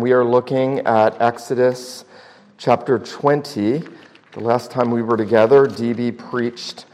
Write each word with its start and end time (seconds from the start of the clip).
We 0.00 0.12
are 0.12 0.24
looking 0.24 0.78
at 0.86 1.20
Exodus 1.20 2.04
chapter 2.56 3.00
20. 3.00 3.82
The 4.30 4.40
last 4.40 4.70
time 4.70 4.92
we 4.92 5.02
were 5.02 5.16
together, 5.16 5.66
DB 5.66 6.16
preached 6.16 6.86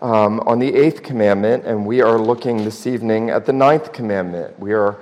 um, 0.00 0.38
on 0.46 0.60
the 0.60 0.72
eighth 0.72 1.02
commandment, 1.02 1.64
and 1.64 1.84
we 1.84 2.02
are 2.02 2.20
looking 2.20 2.58
this 2.58 2.86
evening 2.86 3.30
at 3.30 3.46
the 3.46 3.52
ninth 3.52 3.92
commandment. 3.92 4.56
We 4.60 4.74
are 4.74 4.96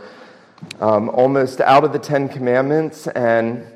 um, 0.81 1.11
almost 1.11 1.61
out 1.61 1.85
of 1.85 1.93
the 1.93 1.99
Ten 1.99 2.31
Commandments, 2.31 3.09
and 3.09 3.67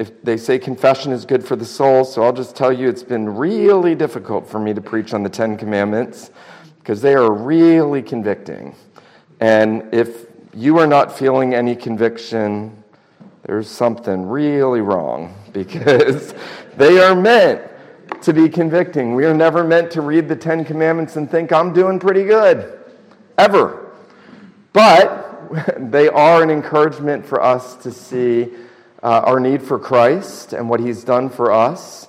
if 0.00 0.20
they 0.24 0.36
say 0.36 0.58
confession 0.58 1.12
is 1.12 1.24
good 1.24 1.46
for 1.46 1.54
the 1.54 1.64
soul, 1.64 2.04
so 2.04 2.24
I'll 2.24 2.32
just 2.32 2.56
tell 2.56 2.72
you 2.72 2.88
it's 2.88 3.04
been 3.04 3.32
really 3.32 3.94
difficult 3.94 4.48
for 4.50 4.58
me 4.58 4.74
to 4.74 4.80
preach 4.80 5.14
on 5.14 5.22
the 5.22 5.30
Ten 5.30 5.56
Commandments 5.56 6.32
because 6.80 7.00
they 7.00 7.14
are 7.14 7.32
really 7.32 8.02
convicting. 8.02 8.74
And 9.38 9.94
if 9.94 10.33
you 10.54 10.78
are 10.78 10.86
not 10.86 11.16
feeling 11.16 11.54
any 11.54 11.74
conviction, 11.74 12.82
there's 13.44 13.68
something 13.68 14.28
really 14.28 14.80
wrong 14.80 15.34
because 15.52 16.34
they 16.76 16.98
are 16.98 17.14
meant 17.14 17.62
to 18.22 18.32
be 18.32 18.48
convicting. 18.48 19.14
We 19.14 19.24
are 19.24 19.34
never 19.34 19.64
meant 19.64 19.90
to 19.92 20.00
read 20.00 20.28
the 20.28 20.36
Ten 20.36 20.64
Commandments 20.64 21.16
and 21.16 21.30
think, 21.30 21.52
I'm 21.52 21.72
doing 21.72 21.98
pretty 21.98 22.24
good, 22.24 22.78
ever. 23.36 23.92
But 24.72 25.22
they 25.90 26.08
are 26.08 26.42
an 26.42 26.50
encouragement 26.50 27.26
for 27.26 27.42
us 27.42 27.76
to 27.76 27.92
see 27.92 28.50
uh, 29.02 29.22
our 29.24 29.38
need 29.38 29.62
for 29.62 29.78
Christ 29.78 30.52
and 30.52 30.68
what 30.68 30.80
He's 30.80 31.04
done 31.04 31.28
for 31.28 31.52
us, 31.52 32.08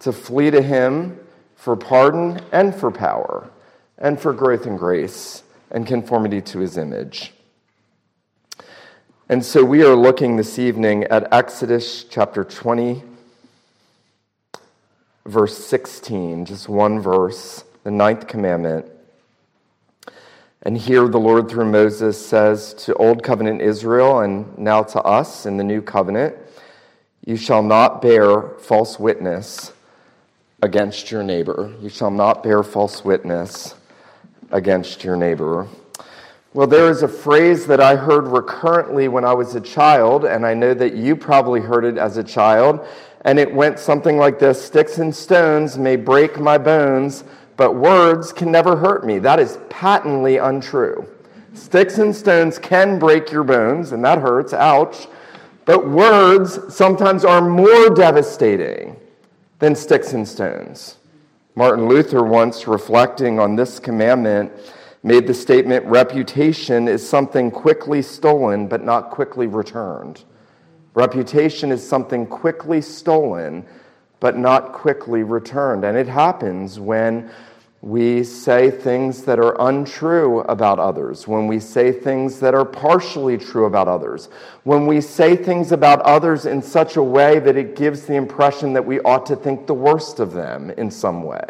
to 0.00 0.12
flee 0.12 0.50
to 0.50 0.60
Him 0.60 1.18
for 1.54 1.76
pardon 1.76 2.40
and 2.50 2.74
for 2.74 2.90
power, 2.90 3.48
and 3.98 4.20
for 4.20 4.32
growth 4.32 4.66
and 4.66 4.78
grace 4.78 5.44
and 5.70 5.86
conformity 5.86 6.40
to 6.40 6.58
His 6.58 6.76
image. 6.76 7.32
And 9.32 9.42
so 9.42 9.64
we 9.64 9.82
are 9.82 9.96
looking 9.96 10.36
this 10.36 10.58
evening 10.58 11.04
at 11.04 11.32
Exodus 11.32 12.04
chapter 12.04 12.44
20, 12.44 13.02
verse 15.24 15.56
16, 15.56 16.44
just 16.44 16.68
one 16.68 17.00
verse, 17.00 17.64
the 17.82 17.90
ninth 17.90 18.26
commandment. 18.26 18.84
And 20.62 20.76
here 20.76 21.08
the 21.08 21.18
Lord, 21.18 21.48
through 21.48 21.70
Moses, 21.70 22.22
says 22.22 22.74
to 22.84 22.92
Old 22.96 23.22
Covenant 23.22 23.62
Israel 23.62 24.20
and 24.20 24.58
now 24.58 24.82
to 24.82 25.00
us 25.00 25.46
in 25.46 25.56
the 25.56 25.64
New 25.64 25.80
Covenant, 25.80 26.36
You 27.24 27.38
shall 27.38 27.62
not 27.62 28.02
bear 28.02 28.50
false 28.58 28.98
witness 28.98 29.72
against 30.62 31.10
your 31.10 31.22
neighbor. 31.22 31.74
You 31.80 31.88
shall 31.88 32.10
not 32.10 32.42
bear 32.42 32.62
false 32.62 33.02
witness 33.02 33.76
against 34.50 35.04
your 35.04 35.16
neighbor. 35.16 35.68
Well, 36.54 36.66
there 36.66 36.90
is 36.90 37.02
a 37.02 37.08
phrase 37.08 37.66
that 37.68 37.80
I 37.80 37.96
heard 37.96 38.28
recurrently 38.28 39.08
when 39.08 39.24
I 39.24 39.32
was 39.32 39.54
a 39.54 39.60
child, 39.60 40.26
and 40.26 40.44
I 40.44 40.52
know 40.52 40.74
that 40.74 40.94
you 40.94 41.16
probably 41.16 41.60
heard 41.60 41.86
it 41.86 41.96
as 41.96 42.18
a 42.18 42.24
child, 42.24 42.86
and 43.22 43.38
it 43.38 43.54
went 43.54 43.78
something 43.78 44.18
like 44.18 44.38
this 44.38 44.62
Sticks 44.62 44.98
and 44.98 45.14
stones 45.14 45.78
may 45.78 45.96
break 45.96 46.38
my 46.38 46.58
bones, 46.58 47.24
but 47.56 47.74
words 47.74 48.34
can 48.34 48.52
never 48.52 48.76
hurt 48.76 49.06
me. 49.06 49.18
That 49.18 49.40
is 49.40 49.58
patently 49.70 50.36
untrue. 50.36 51.08
Sticks 51.54 51.96
and 51.96 52.14
stones 52.14 52.58
can 52.58 52.98
break 52.98 53.32
your 53.32 53.44
bones, 53.44 53.92
and 53.92 54.04
that 54.04 54.18
hurts, 54.18 54.52
ouch. 54.52 55.08
But 55.64 55.88
words 55.88 56.74
sometimes 56.74 57.24
are 57.24 57.40
more 57.40 57.88
devastating 57.88 58.96
than 59.58 59.74
sticks 59.74 60.12
and 60.12 60.28
stones. 60.28 60.98
Martin 61.54 61.88
Luther, 61.88 62.24
once 62.24 62.66
reflecting 62.66 63.38
on 63.38 63.56
this 63.56 63.78
commandment, 63.78 64.52
made 65.02 65.26
the 65.26 65.34
statement 65.34 65.84
reputation 65.86 66.88
is 66.88 67.06
something 67.06 67.50
quickly 67.50 68.02
stolen 68.02 68.68
but 68.68 68.84
not 68.84 69.10
quickly 69.10 69.46
returned. 69.46 70.24
Reputation 70.94 71.72
is 71.72 71.86
something 71.86 72.26
quickly 72.26 72.80
stolen 72.80 73.64
but 74.20 74.38
not 74.38 74.72
quickly 74.72 75.24
returned. 75.24 75.84
And 75.84 75.96
it 75.96 76.06
happens 76.06 76.78
when 76.78 77.30
we 77.80 78.22
say 78.22 78.70
things 78.70 79.24
that 79.24 79.40
are 79.40 79.60
untrue 79.60 80.40
about 80.42 80.78
others, 80.78 81.26
when 81.26 81.48
we 81.48 81.58
say 81.58 81.90
things 81.90 82.38
that 82.38 82.54
are 82.54 82.64
partially 82.64 83.36
true 83.36 83.64
about 83.64 83.88
others, 83.88 84.28
when 84.62 84.86
we 84.86 85.00
say 85.00 85.34
things 85.34 85.72
about 85.72 86.00
others 86.02 86.46
in 86.46 86.62
such 86.62 86.94
a 86.94 87.02
way 87.02 87.40
that 87.40 87.56
it 87.56 87.74
gives 87.74 88.02
the 88.02 88.14
impression 88.14 88.72
that 88.72 88.86
we 88.86 89.00
ought 89.00 89.26
to 89.26 89.34
think 89.34 89.66
the 89.66 89.74
worst 89.74 90.20
of 90.20 90.32
them 90.32 90.70
in 90.70 90.88
some 90.92 91.24
way. 91.24 91.44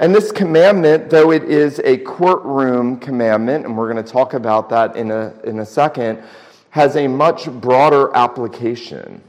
And 0.00 0.14
this 0.14 0.30
commandment, 0.30 1.10
though 1.10 1.32
it 1.32 1.42
is 1.44 1.80
a 1.82 1.98
courtroom 1.98 3.00
commandment, 3.00 3.64
and 3.64 3.76
we're 3.76 3.92
going 3.92 4.04
to 4.04 4.12
talk 4.12 4.34
about 4.34 4.68
that 4.68 4.94
in 4.94 5.10
a, 5.10 5.34
in 5.42 5.58
a 5.58 5.66
second, 5.66 6.22
has 6.70 6.96
a 6.96 7.08
much 7.08 7.50
broader 7.50 8.14
application. 8.14 9.20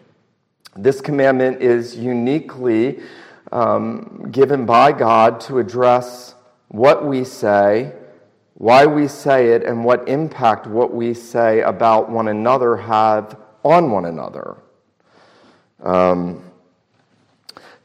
This 0.75 1.01
commandment 1.01 1.61
is 1.61 1.95
uniquely 1.95 2.99
um, 3.51 4.29
given 4.31 4.67
by 4.67 4.91
God 4.91 5.39
to 5.41 5.57
address 5.57 6.35
what 6.67 7.03
we 7.03 7.23
say, 7.23 7.91
why 8.53 8.85
we 8.85 9.07
say 9.07 9.53
it, 9.53 9.63
and 9.63 9.83
what 9.83 10.07
impact 10.07 10.67
what 10.67 10.93
we 10.93 11.15
say 11.15 11.61
about 11.61 12.11
one 12.11 12.27
another 12.27 12.77
have 12.77 13.39
on 13.63 13.89
one 13.89 14.05
another. 14.05 14.57
Um, 15.81 16.48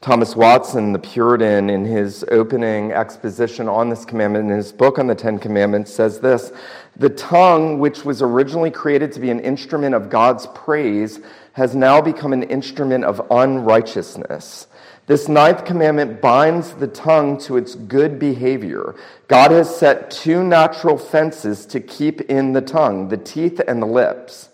Thomas 0.05 0.35
Watson, 0.35 0.93
the 0.93 0.99
Puritan, 0.99 1.67
in 1.67 1.83
his 1.83 2.23
opening 2.29 2.91
exposition 2.91 3.67
on 3.67 3.89
this 3.89 4.05
commandment, 4.05 4.51
in 4.51 4.55
his 4.55 4.71
book 4.71 4.99
on 4.99 5.07
the 5.07 5.15
Ten 5.15 5.39
Commandments, 5.39 5.91
says 5.91 6.19
this 6.19 6.51
The 6.95 7.09
tongue, 7.09 7.79
which 7.79 8.05
was 8.05 8.21
originally 8.21 8.69
created 8.69 9.11
to 9.13 9.19
be 9.19 9.31
an 9.31 9.39
instrument 9.39 9.95
of 9.95 10.11
God's 10.11 10.45
praise, 10.53 11.21
has 11.53 11.75
now 11.75 12.01
become 12.01 12.33
an 12.33 12.43
instrument 12.43 13.03
of 13.03 13.19
unrighteousness. 13.31 14.67
This 15.07 15.27
ninth 15.27 15.65
commandment 15.65 16.21
binds 16.21 16.73
the 16.73 16.87
tongue 16.87 17.39
to 17.39 17.57
its 17.57 17.73
good 17.73 18.19
behavior. 18.19 18.93
God 19.27 19.49
has 19.49 19.75
set 19.75 20.11
two 20.11 20.43
natural 20.43 20.99
fences 20.99 21.65
to 21.65 21.79
keep 21.79 22.21
in 22.21 22.53
the 22.53 22.61
tongue 22.61 23.07
the 23.07 23.17
teeth 23.17 23.59
and 23.67 23.81
the 23.81 23.87
lips. 23.87 24.49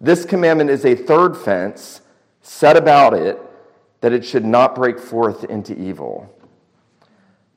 This 0.00 0.24
commandment 0.24 0.68
is 0.68 0.84
a 0.84 0.96
third 0.96 1.36
fence 1.36 2.00
set 2.40 2.76
about 2.76 3.14
it 3.14 3.38
that 4.02 4.12
it 4.12 4.24
should 4.24 4.44
not 4.44 4.74
break 4.74 4.98
forth 4.98 5.44
into 5.44 5.80
evil. 5.80 6.28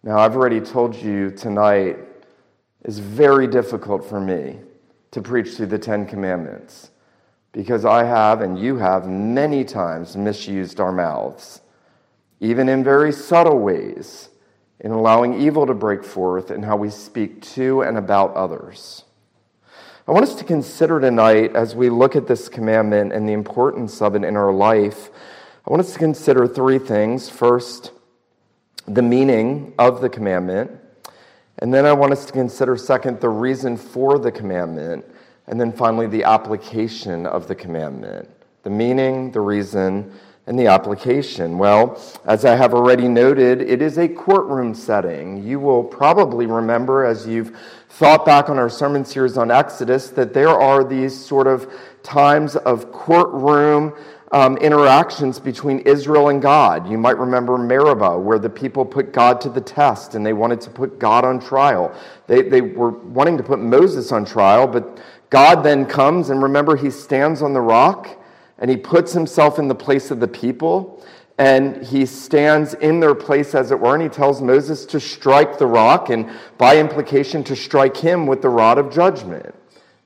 Now, 0.03 0.19
I've 0.19 0.35
already 0.35 0.61
told 0.61 0.95
you 0.95 1.31
tonight 1.31 1.97
is 2.83 2.99
very 2.99 3.47
difficult 3.47 4.07
for 4.07 4.21
me 4.21 4.59
to 5.09 5.21
preach 5.21 5.55
through 5.55 5.65
the 5.65 5.79
Ten 5.79 6.05
Commandments 6.05 6.91
because 7.51 7.83
I 7.83 8.03
have, 8.03 8.41
and 8.41 8.59
you 8.59 8.77
have, 8.77 9.07
many 9.07 9.63
times 9.63 10.15
misused 10.15 10.79
our 10.79 10.91
mouths, 10.91 11.61
even 12.39 12.69
in 12.69 12.83
very 12.83 13.11
subtle 13.11 13.57
ways, 13.57 14.29
in 14.81 14.91
allowing 14.91 15.41
evil 15.41 15.65
to 15.65 15.73
break 15.73 16.03
forth 16.03 16.51
in 16.51 16.61
how 16.61 16.75
we 16.75 16.91
speak 16.91 17.41
to 17.41 17.81
and 17.81 17.97
about 17.97 18.35
others. 18.35 19.03
I 20.07 20.11
want 20.11 20.25
us 20.25 20.35
to 20.35 20.43
consider 20.43 20.99
tonight, 20.99 21.55
as 21.55 21.75
we 21.75 21.89
look 21.89 22.15
at 22.15 22.27
this 22.27 22.49
commandment 22.49 23.13
and 23.13 23.27
the 23.27 23.33
importance 23.33 23.99
of 24.01 24.15
it 24.15 24.23
in 24.23 24.35
our 24.35 24.53
life, 24.53 25.09
I 25.67 25.71
want 25.71 25.81
us 25.81 25.93
to 25.93 25.99
consider 25.99 26.45
three 26.45 26.77
things. 26.77 27.27
First, 27.27 27.91
the 28.87 29.01
meaning 29.01 29.73
of 29.79 29.99
the 29.99 30.09
commandment. 30.09 30.69
And 31.57 31.73
then 31.73 31.87
I 31.87 31.93
want 31.93 32.11
us 32.11 32.23
to 32.25 32.33
consider, 32.33 32.77
second, 32.77 33.19
the 33.19 33.29
reason 33.29 33.75
for 33.75 34.19
the 34.19 34.31
commandment. 34.31 35.05
And 35.47 35.59
then 35.59 35.71
finally, 35.71 36.05
the 36.05 36.23
application 36.23 37.25
of 37.25 37.47
the 37.47 37.55
commandment. 37.55 38.29
The 38.61 38.69
meaning, 38.69 39.31
the 39.31 39.41
reason, 39.41 40.13
and 40.45 40.59
the 40.59 40.67
application. 40.67 41.57
Well, 41.57 41.99
as 42.25 42.45
I 42.45 42.55
have 42.55 42.75
already 42.75 43.07
noted, 43.07 43.59
it 43.61 43.81
is 43.81 43.97
a 43.97 44.07
courtroom 44.07 44.75
setting. 44.75 45.43
You 45.43 45.59
will 45.59 45.83
probably 45.83 46.45
remember, 46.45 47.05
as 47.05 47.27
you've 47.27 47.57
thought 47.89 48.23
back 48.23 48.49
on 48.49 48.59
our 48.59 48.69
sermon 48.69 49.03
series 49.03 49.35
on 49.35 49.49
Exodus, 49.49 50.11
that 50.11 50.31
there 50.31 50.49
are 50.49 50.83
these 50.83 51.17
sort 51.17 51.47
of 51.47 51.71
times 52.03 52.55
of 52.55 52.91
courtroom 52.91 53.95
um, 54.31 54.57
interactions 54.57 55.39
between 55.39 55.79
Israel 55.79 56.29
and 56.29 56.41
God. 56.41 56.89
You 56.89 56.97
might 56.97 57.17
remember 57.17 57.57
Meribah, 57.57 58.17
where 58.17 58.39
the 58.39 58.49
people 58.49 58.85
put 58.85 59.13
God 59.13 59.39
to 59.41 59.49
the 59.49 59.61
test 59.61 60.15
and 60.15 60.25
they 60.25 60.33
wanted 60.33 60.61
to 60.61 60.69
put 60.69 60.99
God 60.99 61.23
on 61.25 61.39
trial. 61.39 61.95
They, 62.27 62.41
they 62.41 62.61
were 62.61 62.89
wanting 62.89 63.37
to 63.37 63.43
put 63.43 63.59
Moses 63.59 64.11
on 64.11 64.25
trial, 64.25 64.67
but 64.67 64.99
God 65.29 65.63
then 65.63 65.85
comes, 65.85 66.29
and 66.29 66.41
remember, 66.41 66.75
he 66.75 66.89
stands 66.89 67.41
on 67.41 67.53
the 67.53 67.61
rock 67.61 68.21
and 68.57 68.69
he 68.69 68.77
puts 68.77 69.13
himself 69.13 69.59
in 69.59 69.67
the 69.67 69.75
place 69.75 70.11
of 70.11 70.19
the 70.19 70.27
people 70.27 71.03
and 71.37 71.85
he 71.85 72.05
stands 72.05 72.73
in 72.75 72.99
their 73.01 73.15
place, 73.15 73.53
as 73.55 73.71
it 73.71 73.79
were, 73.79 73.93
and 73.93 74.03
he 74.03 74.09
tells 74.09 74.41
Moses 74.41 74.85
to 74.85 75.01
strike 75.01 75.57
the 75.57 75.67
rock, 75.67 76.09
and 76.09 76.29
by 76.57 76.77
implication, 76.77 77.43
to 77.43 77.55
strike 77.57 77.97
him 77.97 78.25
with 78.25 78.41
the 78.41 78.47
rod 78.47 78.77
of 78.77 78.89
judgment. 78.89 79.53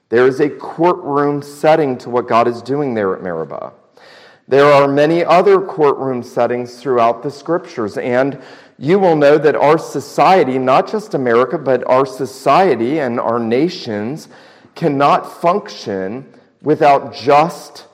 There 0.10 0.25
is 0.25 0.39
a 0.39 0.50
courtroom 0.50 1.44
setting 1.44 2.00
to 2.00 2.10
what 2.10 2.27
God 2.27 2.48
is 2.48 2.63
doing 2.63 2.95
there 2.95 3.16
at 3.16 3.21
Meribah. 3.21 3.74
There 4.50 4.66
are 4.66 4.88
many 4.88 5.24
other 5.24 5.62
courtroom 5.62 6.24
settings 6.24 6.81
throughout 6.81 7.22
the 7.22 7.30
scriptures, 7.30 8.00
and 8.00 8.42
you 8.80 8.98
will 8.98 9.16
know 9.16 9.38
that 9.38 9.56
our 9.56 9.78
society, 9.78 10.57
not 10.57 10.90
just 10.90 11.13
America, 11.13 11.60
but 11.60 11.88
our 11.88 12.04
society 12.04 13.00
and 13.00 13.19
our 13.19 13.38
nations, 13.38 14.28
cannot 14.74 15.31
function 15.40 16.25
without 16.63 17.13
just 17.13 17.86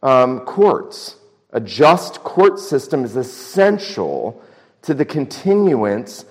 um, 0.00 0.40
courts. 0.40 1.16
A 1.52 1.60
just 1.60 2.22
court 2.22 2.60
system 2.60 3.04
is 3.04 3.16
essential 3.16 4.40
to 4.82 4.94
the 4.94 5.04
continuance 5.04 6.24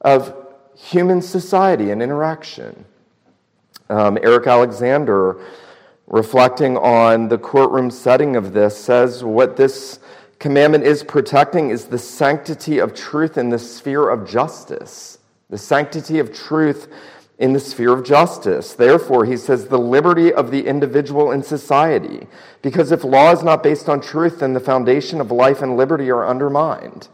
of 0.00 0.34
human 0.76 1.22
society 1.22 1.92
and 1.92 2.02
interaction. 2.02 2.84
Um, 3.88 4.18
Eric 4.20 4.48
Alexander, 4.48 5.40
reflecting 6.06 6.76
on 6.76 7.28
the 7.28 7.38
courtroom 7.38 7.90
setting 7.90 8.36
of 8.36 8.52
this, 8.52 8.76
says 8.76 9.24
what 9.24 9.56
this 9.56 9.98
commandment 10.38 10.84
is 10.84 11.02
protecting 11.02 11.70
is 11.70 11.86
the 11.86 11.98
sanctity 11.98 12.78
of 12.78 12.94
truth 12.94 13.38
in 13.38 13.48
the 13.48 13.58
sphere 13.58 14.08
of 14.08 14.28
justice. 14.28 15.18
The 15.50 15.58
sanctity 15.58 16.18
of 16.18 16.34
truth 16.34 16.88
in 17.38 17.52
the 17.52 17.60
sphere 17.60 17.92
of 17.92 18.04
justice. 18.04 18.74
Therefore, 18.74 19.24
he 19.24 19.36
says, 19.36 19.66
the 19.66 19.78
liberty 19.78 20.32
of 20.32 20.50
the 20.50 20.66
individual 20.66 21.32
in 21.32 21.42
society. 21.42 22.26
Because 22.62 22.92
if 22.92 23.02
law 23.04 23.32
is 23.32 23.42
not 23.42 23.62
based 23.62 23.88
on 23.88 24.00
truth, 24.00 24.40
then 24.40 24.52
the 24.52 24.60
foundation 24.60 25.20
of 25.20 25.30
life 25.30 25.62
and 25.62 25.76
liberty 25.76 26.10
are 26.10 26.26
undermined. 26.26 27.08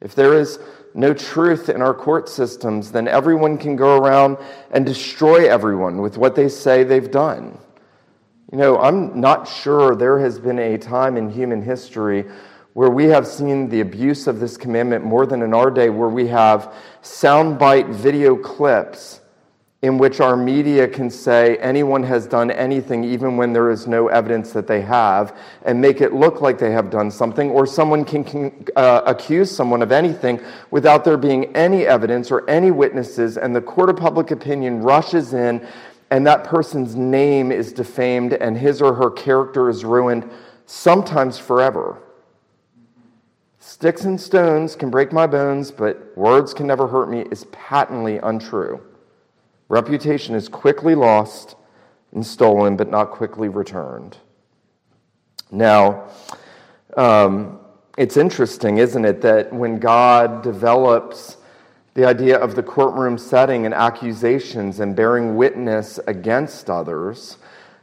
If 0.00 0.14
there 0.14 0.34
is 0.34 0.58
no 0.94 1.14
truth 1.14 1.68
in 1.68 1.80
our 1.80 1.94
court 1.94 2.28
systems, 2.28 2.92
then 2.92 3.08
everyone 3.08 3.56
can 3.56 3.76
go 3.76 3.96
around 3.96 4.36
and 4.70 4.84
destroy 4.84 5.48
everyone 5.48 6.02
with 6.02 6.18
what 6.18 6.34
they 6.34 6.48
say 6.48 6.82
they've 6.82 7.10
done. 7.10 7.58
You 8.50 8.58
know, 8.58 8.78
I'm 8.78 9.20
not 9.20 9.46
sure 9.46 9.94
there 9.94 10.18
has 10.18 10.40
been 10.40 10.58
a 10.58 10.76
time 10.76 11.16
in 11.16 11.30
human 11.30 11.62
history 11.62 12.24
where 12.72 12.90
we 12.90 13.04
have 13.04 13.24
seen 13.24 13.68
the 13.68 13.80
abuse 13.80 14.26
of 14.26 14.40
this 14.40 14.56
commandment 14.56 15.04
more 15.04 15.24
than 15.24 15.42
in 15.42 15.54
our 15.54 15.70
day, 15.70 15.88
where 15.88 16.08
we 16.08 16.26
have 16.28 16.74
soundbite 17.00 17.90
video 17.90 18.36
clips 18.36 19.20
in 19.82 19.98
which 19.98 20.20
our 20.20 20.36
media 20.36 20.86
can 20.86 21.08
say 21.08 21.56
anyone 21.58 22.02
has 22.02 22.26
done 22.26 22.50
anything, 22.50 23.04
even 23.04 23.36
when 23.36 23.52
there 23.52 23.70
is 23.70 23.86
no 23.86 24.08
evidence 24.08 24.52
that 24.52 24.66
they 24.66 24.80
have, 24.80 25.36
and 25.64 25.80
make 25.80 26.00
it 26.00 26.12
look 26.12 26.40
like 26.40 26.58
they 26.58 26.72
have 26.72 26.90
done 26.90 27.10
something, 27.10 27.50
or 27.50 27.66
someone 27.66 28.04
can, 28.04 28.22
can 28.24 28.66
uh, 28.76 29.00
accuse 29.06 29.50
someone 29.50 29.80
of 29.80 29.90
anything 29.90 30.40
without 30.70 31.04
there 31.04 31.16
being 31.16 31.56
any 31.56 31.86
evidence 31.86 32.30
or 32.30 32.48
any 32.50 32.70
witnesses, 32.70 33.38
and 33.38 33.54
the 33.54 33.62
court 33.62 33.88
of 33.88 33.96
public 33.96 34.32
opinion 34.32 34.80
rushes 34.80 35.32
in, 35.34 35.66
and 36.10 36.26
that 36.26 36.44
person's 36.44 36.96
name 36.96 37.52
is 37.52 37.72
defamed, 37.72 38.32
and 38.32 38.56
his 38.56 38.82
or 38.82 38.94
her 38.94 39.10
character 39.10 39.68
is 39.68 39.84
ruined, 39.84 40.28
sometimes 40.66 41.38
forever. 41.38 42.02
Sticks 43.58 44.04
and 44.04 44.20
stones 44.20 44.74
can 44.74 44.90
break 44.90 45.12
my 45.12 45.26
bones, 45.26 45.70
but 45.70 46.16
words 46.16 46.52
can 46.52 46.66
never 46.66 46.88
hurt 46.88 47.08
me 47.08 47.24
is 47.30 47.44
patently 47.52 48.18
untrue. 48.18 48.80
Reputation 49.68 50.34
is 50.34 50.48
quickly 50.48 50.94
lost 50.94 51.54
and 52.12 52.26
stolen, 52.26 52.76
but 52.76 52.90
not 52.90 53.10
quickly 53.10 53.48
returned. 53.48 54.16
Now, 55.52 56.08
um, 56.96 57.60
it's 57.96 58.16
interesting, 58.16 58.78
isn't 58.78 59.04
it, 59.04 59.20
that 59.20 59.52
when 59.52 59.78
God 59.78 60.42
develops 60.42 61.36
the 61.94 62.04
idea 62.04 62.38
of 62.38 62.54
the 62.54 62.62
courtroom 62.62 63.18
setting 63.18 63.66
and 63.66 63.74
accusations 63.74 64.80
and 64.80 64.94
bearing 64.94 65.36
witness 65.36 65.98
against 66.06 66.70
others, 66.70 67.36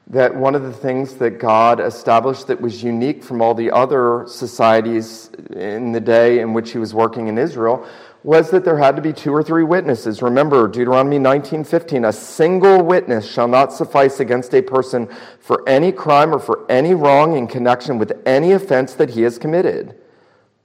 that 0.10 0.34
one 0.34 0.56
of 0.56 0.64
the 0.64 0.72
things 0.72 1.16
that 1.16 1.32
God 1.32 1.82
established 1.82 2.48
that 2.48 2.62
was 2.62 2.82
unique 2.82 3.24
from 3.24 3.42
all 3.42 3.54
the 3.54 3.70
other 3.72 4.24
societies 4.28 5.30
in 5.52 5.92
the 5.92 6.00
day 6.00 6.40
in 6.40 6.54
which 6.54 6.72
he 6.72 6.78
was 6.78 6.94
working 6.94 7.28
in 7.28 7.38
Israel 7.38 7.86
was 8.24 8.50
that 8.52 8.66
there 8.66 8.78
had 8.78 8.96
to 8.96 9.02
be 9.02 9.14
two 9.14 9.34
or 9.34 9.44
three 9.44 9.64
witnesses. 9.64 10.22
Remember 10.22 10.68
Deuteronomy 10.68 11.20
19:15, 11.20 12.06
a 12.06 12.14
single 12.14 12.84
witness 12.84 13.26
shall 13.26 13.48
not 13.48 13.74
suffice 13.74 14.20
against 14.20 14.54
a 14.56 14.62
person 14.62 15.08
for 15.40 15.68
any 15.68 15.92
crime 15.92 16.34
or 16.34 16.40
for 16.40 16.66
any 16.70 16.94
wrong 16.94 17.38
in 17.38 17.48
connection 17.48 17.98
with 17.98 18.14
any 18.26 18.54
offense 18.54 18.94
that 18.96 19.12
he 19.12 19.22
has 19.24 19.38
committed. 19.38 19.96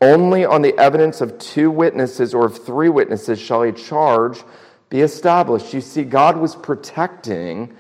Only 0.03 0.45
on 0.45 0.63
the 0.63 0.77
evidence 0.79 1.21
of 1.21 1.39
two 1.39 1.71
witnesses 1.71 2.35
or 2.35 2.47
of 2.47 2.67
three 2.67 2.89
witnesses 2.89 3.41
shall 3.41 3.63
a 3.63 3.71
charge 3.71 4.43
be 4.91 5.01
established. 5.01 5.73
You 5.73 5.81
see, 5.81 6.03
God 6.03 6.37
was 6.37 6.57
protecting 6.57 7.73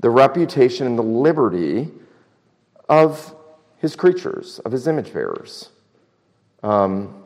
the 0.00 0.10
reputation 0.10 0.88
and 0.88 0.98
the 0.98 1.02
liberty 1.02 1.88
of 2.88 3.36
his 3.78 3.94
creatures, 3.94 4.58
of 4.64 4.72
his 4.72 4.88
image 4.88 5.12
bearers. 5.12 5.70
Um, 6.64 7.22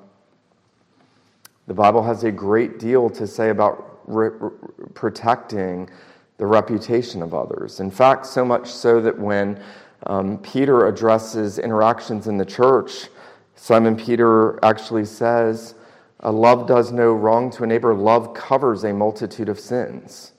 the 1.66 1.74
Bible 1.74 2.02
has 2.02 2.22
a 2.24 2.30
great 2.30 2.78
deal 2.78 3.08
to 3.08 3.26
say 3.26 3.48
about 3.48 4.00
re- 4.06 4.50
protecting 4.92 5.88
the 6.36 6.44
reputation 6.44 7.22
of 7.22 7.32
others. 7.32 7.80
In 7.80 7.90
fact, 7.90 8.26
so 8.26 8.44
much 8.44 8.68
so 8.68 9.00
that 9.00 9.18
when 9.18 9.58
um, 10.06 10.36
Peter 10.36 10.86
addresses 10.86 11.58
interactions 11.58 12.26
in 12.26 12.36
the 12.36 12.44
church, 12.44 13.08
Simon 13.54 13.96
Peter 13.96 14.62
actually 14.64 15.04
says, 15.04 15.74
a 16.20 16.32
Love 16.32 16.66
does 16.66 16.90
no 16.90 17.12
wrong 17.12 17.50
to 17.50 17.64
a 17.64 17.66
neighbor, 17.66 17.94
love 17.94 18.34
covers 18.34 18.84
a 18.84 18.92
multitude 18.92 19.48
of 19.48 19.60
sins. 19.60 20.32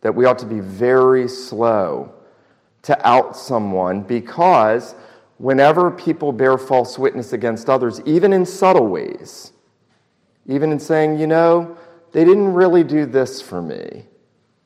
That 0.00 0.14
we 0.14 0.24
ought 0.24 0.38
to 0.40 0.46
be 0.46 0.60
very 0.60 1.28
slow 1.28 2.12
to 2.82 3.06
out 3.06 3.36
someone 3.36 4.02
because 4.02 4.94
whenever 5.38 5.90
people 5.90 6.32
bear 6.32 6.58
false 6.58 6.98
witness 6.98 7.32
against 7.32 7.70
others, 7.70 8.00
even 8.04 8.32
in 8.32 8.44
subtle 8.44 8.88
ways, 8.88 9.52
even 10.46 10.72
in 10.72 10.80
saying, 10.80 11.18
you 11.18 11.26
know, 11.26 11.76
they 12.12 12.24
didn't 12.24 12.52
really 12.52 12.82
do 12.82 13.06
this 13.06 13.40
for 13.40 13.62
me. 13.62 14.04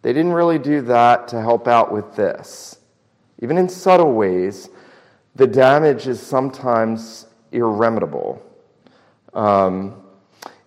They 0.03 0.13
didn't 0.13 0.33
really 0.33 0.59
do 0.59 0.81
that 0.83 1.29
to 1.29 1.41
help 1.41 1.69
out 1.69 1.93
with 1.93 2.15
this. 2.17 2.79
Even 3.41 3.59
in 3.59 3.69
subtle 3.69 4.13
ways, 4.13 4.71
the 5.35 5.47
damage 5.47 6.07
is 6.07 6.21
sometimes 6.21 7.27
irremediable. 7.55 8.43
Um, 9.33 10.05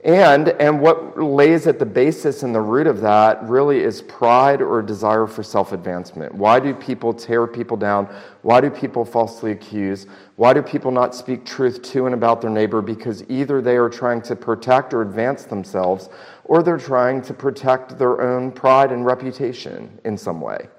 and, 0.04 0.50
and 0.50 0.80
what 0.80 1.19
lays 1.19 1.66
at 1.66 1.80
the 1.80 1.86
basis 1.86 2.44
and 2.44 2.54
the 2.54 2.62
root 2.62 2.88
of 2.88 3.01
that 3.01 3.44
really 3.44 3.80
is 3.80 4.01
pride 4.04 4.62
or 4.62 4.81
desire 4.81 5.25
for 5.25 5.44
self 5.44 5.74
advancement. 5.74 6.34
Why 6.34 6.60
do 6.60 6.74
people 6.74 7.13
tear 7.13 7.48
people 7.48 7.75
down? 7.75 8.06
Why 8.44 8.62
do 8.62 8.69
people 8.69 9.04
falsely 9.04 9.51
accuse? 9.51 10.06
Why 10.36 10.54
do 10.54 10.62
people 10.62 10.92
not 10.92 11.16
speak 11.16 11.45
truth 11.45 11.81
to 11.81 12.06
and 12.06 12.13
about 12.13 12.42
their 12.42 12.51
neighbor? 12.51 12.81
Because 12.81 13.24
either 13.28 13.60
they 13.60 13.75
are 13.75 13.90
trying 13.90 14.22
to 14.24 14.36
protect 14.36 14.94
or 14.94 15.01
advance 15.01 15.44
themselves, 15.45 16.10
or 16.45 16.62
they're 16.62 16.78
trying 16.78 17.22
to 17.24 17.33
protect 17.33 17.98
their 17.98 18.22
own 18.22 18.51
pride 18.51 18.92
and 18.92 19.06
reputation 19.06 20.00
in 20.06 20.16
some 20.16 20.40
way. 20.40 20.69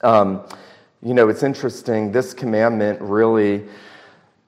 Um, 0.00 0.42
you 1.02 1.14
know, 1.14 1.28
it's 1.28 1.42
interesting, 1.42 2.10
this 2.10 2.32
commandment 2.32 3.00
really 3.00 3.64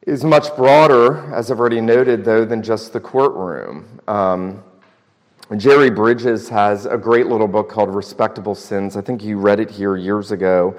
is 0.06 0.22
much 0.22 0.54
broader, 0.54 1.32
as 1.34 1.50
I've 1.50 1.58
already 1.58 1.80
noted, 1.80 2.24
though, 2.24 2.44
than 2.44 2.62
just 2.62 2.92
the 2.92 3.00
courtroom. 3.00 4.00
Um, 4.06 4.62
Jerry 5.56 5.90
Bridges 5.90 6.48
has 6.50 6.84
a 6.84 6.98
great 6.98 7.26
little 7.26 7.48
book 7.48 7.70
called 7.70 7.94
Respectable 7.94 8.54
Sins. 8.54 8.96
I 8.96 9.00
think 9.00 9.22
you 9.22 9.38
read 9.38 9.60
it 9.60 9.70
here 9.70 9.96
years 9.96 10.30
ago. 10.30 10.78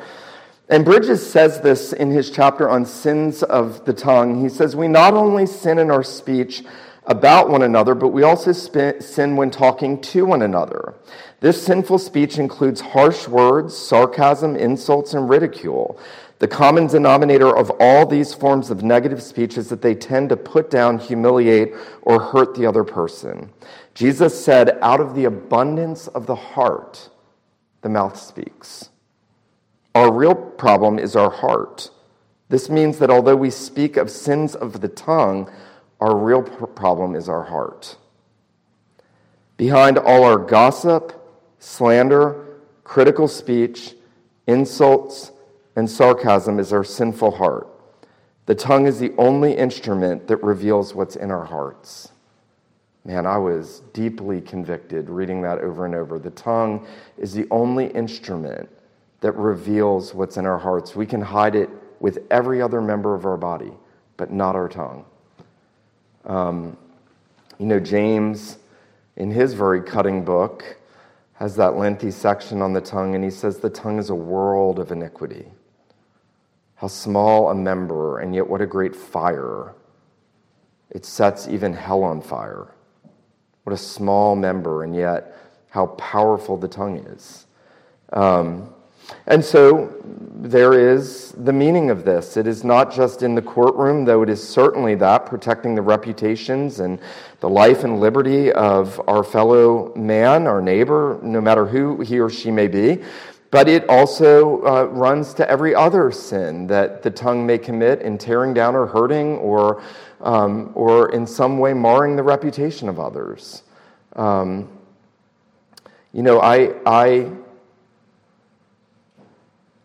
And 0.70 0.86
Bridges 0.86 1.28
says 1.28 1.62
this 1.62 1.94
in 1.94 2.12
his 2.12 2.30
chapter 2.30 2.70
on 2.70 2.86
sins 2.86 3.42
of 3.44 3.86
the 3.86 3.94
tongue. 3.94 4.42
He 4.42 4.50
says, 4.50 4.76
We 4.76 4.88
not 4.88 5.14
only 5.14 5.46
sin 5.46 5.80
in 5.80 5.90
our 5.90 6.04
speech 6.04 6.64
about 7.06 7.50
one 7.50 7.62
another, 7.62 7.94
but 7.94 8.10
we 8.10 8.24
also 8.24 8.52
sin 8.52 9.36
when 9.36 9.52
talking 9.52 10.02
to 10.02 10.26
one 10.26 10.42
another. 10.42 10.96
This 11.40 11.62
sinful 11.64 12.00
speech 12.00 12.40
includes 12.40 12.82
harsh 12.82 13.28
words, 13.28 13.78
sarcasm, 13.78 14.56
insults, 14.56 15.14
and 15.14 15.30
ridicule. 15.30 16.00
The 16.40 16.48
common 16.48 16.88
denominator 16.88 17.56
of 17.56 17.72
all 17.80 18.06
these 18.06 18.34
forms 18.34 18.70
of 18.70 18.84
negative 18.84 19.24
speech 19.24 19.58
is 19.58 19.70
that 19.70 19.82
they 19.82 19.96
tend 19.96 20.30
to 20.30 20.38
put 20.38 20.70
down, 20.70 21.00
humiliate, 21.00 21.74
or 22.02 22.22
hurt 22.22 22.56
the 22.56 22.66
other 22.66 22.84
person. 22.84 23.52
Jesus 23.94 24.44
said, 24.44 24.78
Out 24.82 25.00
of 25.00 25.16
the 25.16 25.26
abundance 25.26 26.08
of 26.08 26.26
the 26.26 26.36
heart, 26.36 27.10
the 27.82 27.90
mouth 27.90 28.20
speaks. 28.20 28.90
Our 29.94 30.12
real 30.12 30.36
problem 30.36 31.00
is 31.00 31.16
our 31.16 31.32
heart. 31.32 31.90
This 32.50 32.70
means 32.70 33.00
that 33.00 33.10
although 33.10 33.38
we 33.38 33.50
speak 33.50 33.96
of 33.96 34.12
sins 34.12 34.56
of 34.56 34.82
the 34.82 34.90
tongue, 34.90 35.50
our 36.02 36.18
real 36.18 36.44
problem 36.44 37.16
is 37.16 37.30
our 37.30 37.44
heart. 37.44 37.96
Behind 39.56 39.98
all 39.98 40.26
our 40.26 40.38
gossip, 40.38 41.14
slander, 41.60 42.60
critical 42.84 43.30
speech, 43.30 43.96
insults, 44.48 45.32
and 45.76 45.90
sarcasm 45.90 46.60
is 46.60 46.72
our 46.72 46.84
sinful 46.84 47.32
heart. 47.32 47.68
The 48.46 48.56
tongue 48.56 48.86
is 48.86 49.00
the 49.00 49.14
only 49.18 49.54
instrument 49.54 50.28
that 50.28 50.38
reveals 50.38 50.94
what's 50.94 51.16
in 51.16 51.32
our 51.32 51.46
hearts. 51.46 52.12
Man, 53.04 53.26
I 53.26 53.38
was 53.38 53.82
deeply 53.94 54.42
convicted 54.42 55.10
reading 55.10 55.42
that 55.44 55.60
over 55.60 55.86
and 55.86 55.94
over. 55.94 56.18
The 56.18 56.32
tongue 56.32 56.88
is 57.18 57.34
the 57.34 57.48
only 57.52 57.88
instrument 57.88 58.70
that 59.22 59.34
reveals 59.34 60.14
what's 60.14 60.38
in 60.38 60.46
our 60.46 60.58
hearts. 60.58 60.96
We 60.96 61.06
can 61.06 61.22
hide 61.22 61.56
it 61.56 61.70
with 62.00 62.20
every 62.30 62.62
other 62.62 62.82
member 62.82 63.16
of 63.16 63.26
our 63.26 63.38
body, 63.38 63.72
but 64.18 64.32
not 64.32 64.56
our 64.56 64.70
tongue. 64.70 65.06
Um, 66.26 66.78
you 67.58 67.66
know, 67.66 67.80
James, 67.80 68.58
in 69.16 69.32
his 69.32 69.54
very 69.54 69.82
cutting 69.82 70.24
book, 70.26 70.78
has 71.34 71.56
that 71.56 71.78
lengthy 71.78 72.12
section 72.12 72.62
on 72.62 72.74
the 72.74 72.82
tongue, 72.82 73.16
and 73.16 73.24
he 73.24 73.30
says 73.30 73.60
the 73.60 73.70
tongue 73.70 74.00
is 74.00 74.10
a 74.10 74.16
world 74.16 74.80
of 74.80 74.92
iniquity. 74.92 75.46
How 76.76 76.88
small 76.88 77.50
a 77.50 77.56
member, 77.56 78.20
and 78.20 78.36
yet 78.36 78.48
what 78.48 78.62
a 78.62 78.66
great 78.66 78.96
fire. 78.96 79.74
It 80.90 81.06
sets 81.06 81.48
even 81.48 81.74
hell 81.74 82.04
on 82.04 82.22
fire. 82.22 82.68
What 83.64 83.74
a 83.74 83.78
small 83.78 84.36
member, 84.36 84.84
and 84.84 84.96
yet 84.96 85.38
how 85.70 85.88
powerful 85.88 86.58
the 86.58 86.68
tongue 86.68 86.98
is. 86.98 87.48
Um, 88.14 88.74
and 89.28 89.44
so 89.44 89.94
there 90.36 90.74
is 90.74 91.32
the 91.38 91.54
meaning 91.54 91.90
of 91.90 92.06
this. 92.06 92.38
It 92.38 92.48
is 92.48 92.64
not 92.64 92.94
just 92.94 93.24
in 93.24 93.36
the 93.36 93.42
courtroom, 93.42 94.06
though 94.06 94.22
it 94.22 94.30
is 94.30 94.48
certainly 94.48 94.96
that, 94.96 95.26
protecting 95.26 95.76
the 95.76 95.82
reputations 95.82 96.80
and 96.80 97.00
the 97.40 97.50
life 97.50 97.84
and 97.84 98.00
liberty 98.00 98.52
of 98.52 99.02
our 99.08 99.24
fellow 99.24 99.94
man, 99.96 100.48
our 100.48 100.62
neighbor, 100.62 101.20
no 101.22 101.42
matter 101.42 101.66
who 101.66 102.02
he 102.02 102.20
or 102.20 102.30
she 102.30 102.52
may 102.52 102.68
be. 102.68 103.04
But 103.56 103.70
it 103.70 103.88
also 103.88 104.62
uh, 104.66 104.84
runs 104.92 105.34
to 105.36 105.50
every 105.50 105.74
other 105.74 106.12
sin 106.12 106.68
that 106.68 107.04
the 107.04 107.10
tongue 107.10 107.46
may 107.46 107.58
commit 107.58 108.02
in 108.02 108.18
tearing 108.18 108.54
down 108.54 108.76
or 108.76 108.86
hurting 108.86 109.38
or, 109.38 109.82
um, 110.20 110.74
or 110.76 111.10
in 111.14 111.26
some 111.26 111.58
way 111.58 111.74
marring 111.74 112.18
the 112.18 112.24
reputation 112.24 112.90
of 112.90 113.00
others. 113.00 113.64
Um, 114.18 114.68
you 116.12 116.22
know, 116.22 116.42
I, 116.42 116.74
I 116.86 117.32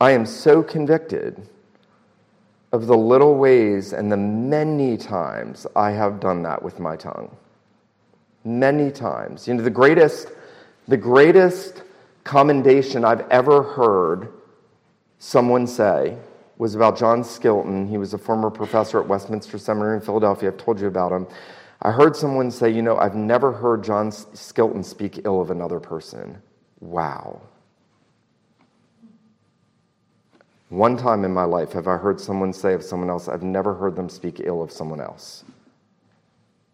I 0.00 0.10
am 0.10 0.26
so 0.26 0.64
convicted 0.64 1.40
of 2.72 2.88
the 2.88 2.96
little 2.96 3.36
ways 3.36 3.92
and 3.92 4.10
the 4.10 4.16
many 4.16 4.96
times 4.96 5.64
I 5.76 5.92
have 5.92 6.18
done 6.18 6.42
that 6.42 6.60
with 6.60 6.80
my 6.80 6.96
tongue. 6.96 7.30
Many 8.42 8.90
times. 8.90 9.46
You 9.46 9.54
know, 9.54 9.62
the 9.62 9.70
greatest, 9.70 10.26
the 10.88 10.96
greatest 10.96 11.84
commendation 12.24 13.04
I've 13.04 13.28
ever 13.30 13.62
heard 13.62 14.32
someone 15.18 15.66
say 15.66 16.16
was 16.58 16.74
about 16.74 16.98
John 16.98 17.22
Skilton. 17.22 17.88
He 17.88 17.98
was 17.98 18.12
a 18.12 18.18
former 18.18 18.50
professor 18.50 19.00
at 19.00 19.08
Westminster 19.08 19.58
Seminary 19.58 19.96
in 19.96 20.02
Philadelphia. 20.02 20.50
I've 20.50 20.58
told 20.58 20.80
you 20.80 20.88
about 20.88 21.12
him. 21.12 21.26
I 21.82 21.90
heard 21.90 22.14
someone 22.14 22.50
say, 22.50 22.70
You 22.70 22.82
know, 22.82 22.98
I've 22.98 23.14
never 23.14 23.52
heard 23.52 23.82
John 23.82 24.10
Skilton 24.10 24.84
speak 24.84 25.20
ill 25.24 25.40
of 25.40 25.50
another 25.50 25.80
person. 25.80 26.40
Wow. 26.80 27.40
One 30.68 30.96
time 30.96 31.24
in 31.24 31.32
my 31.32 31.44
life 31.44 31.72
have 31.72 31.88
I 31.88 31.96
heard 31.96 32.20
someone 32.20 32.52
say 32.52 32.74
of 32.74 32.82
someone 32.82 33.10
else, 33.10 33.26
I've 33.26 33.42
never 33.42 33.74
heard 33.74 33.96
them 33.96 34.08
speak 34.08 34.40
ill 34.44 34.62
of 34.62 34.70
someone 34.70 35.00
else. 35.00 35.44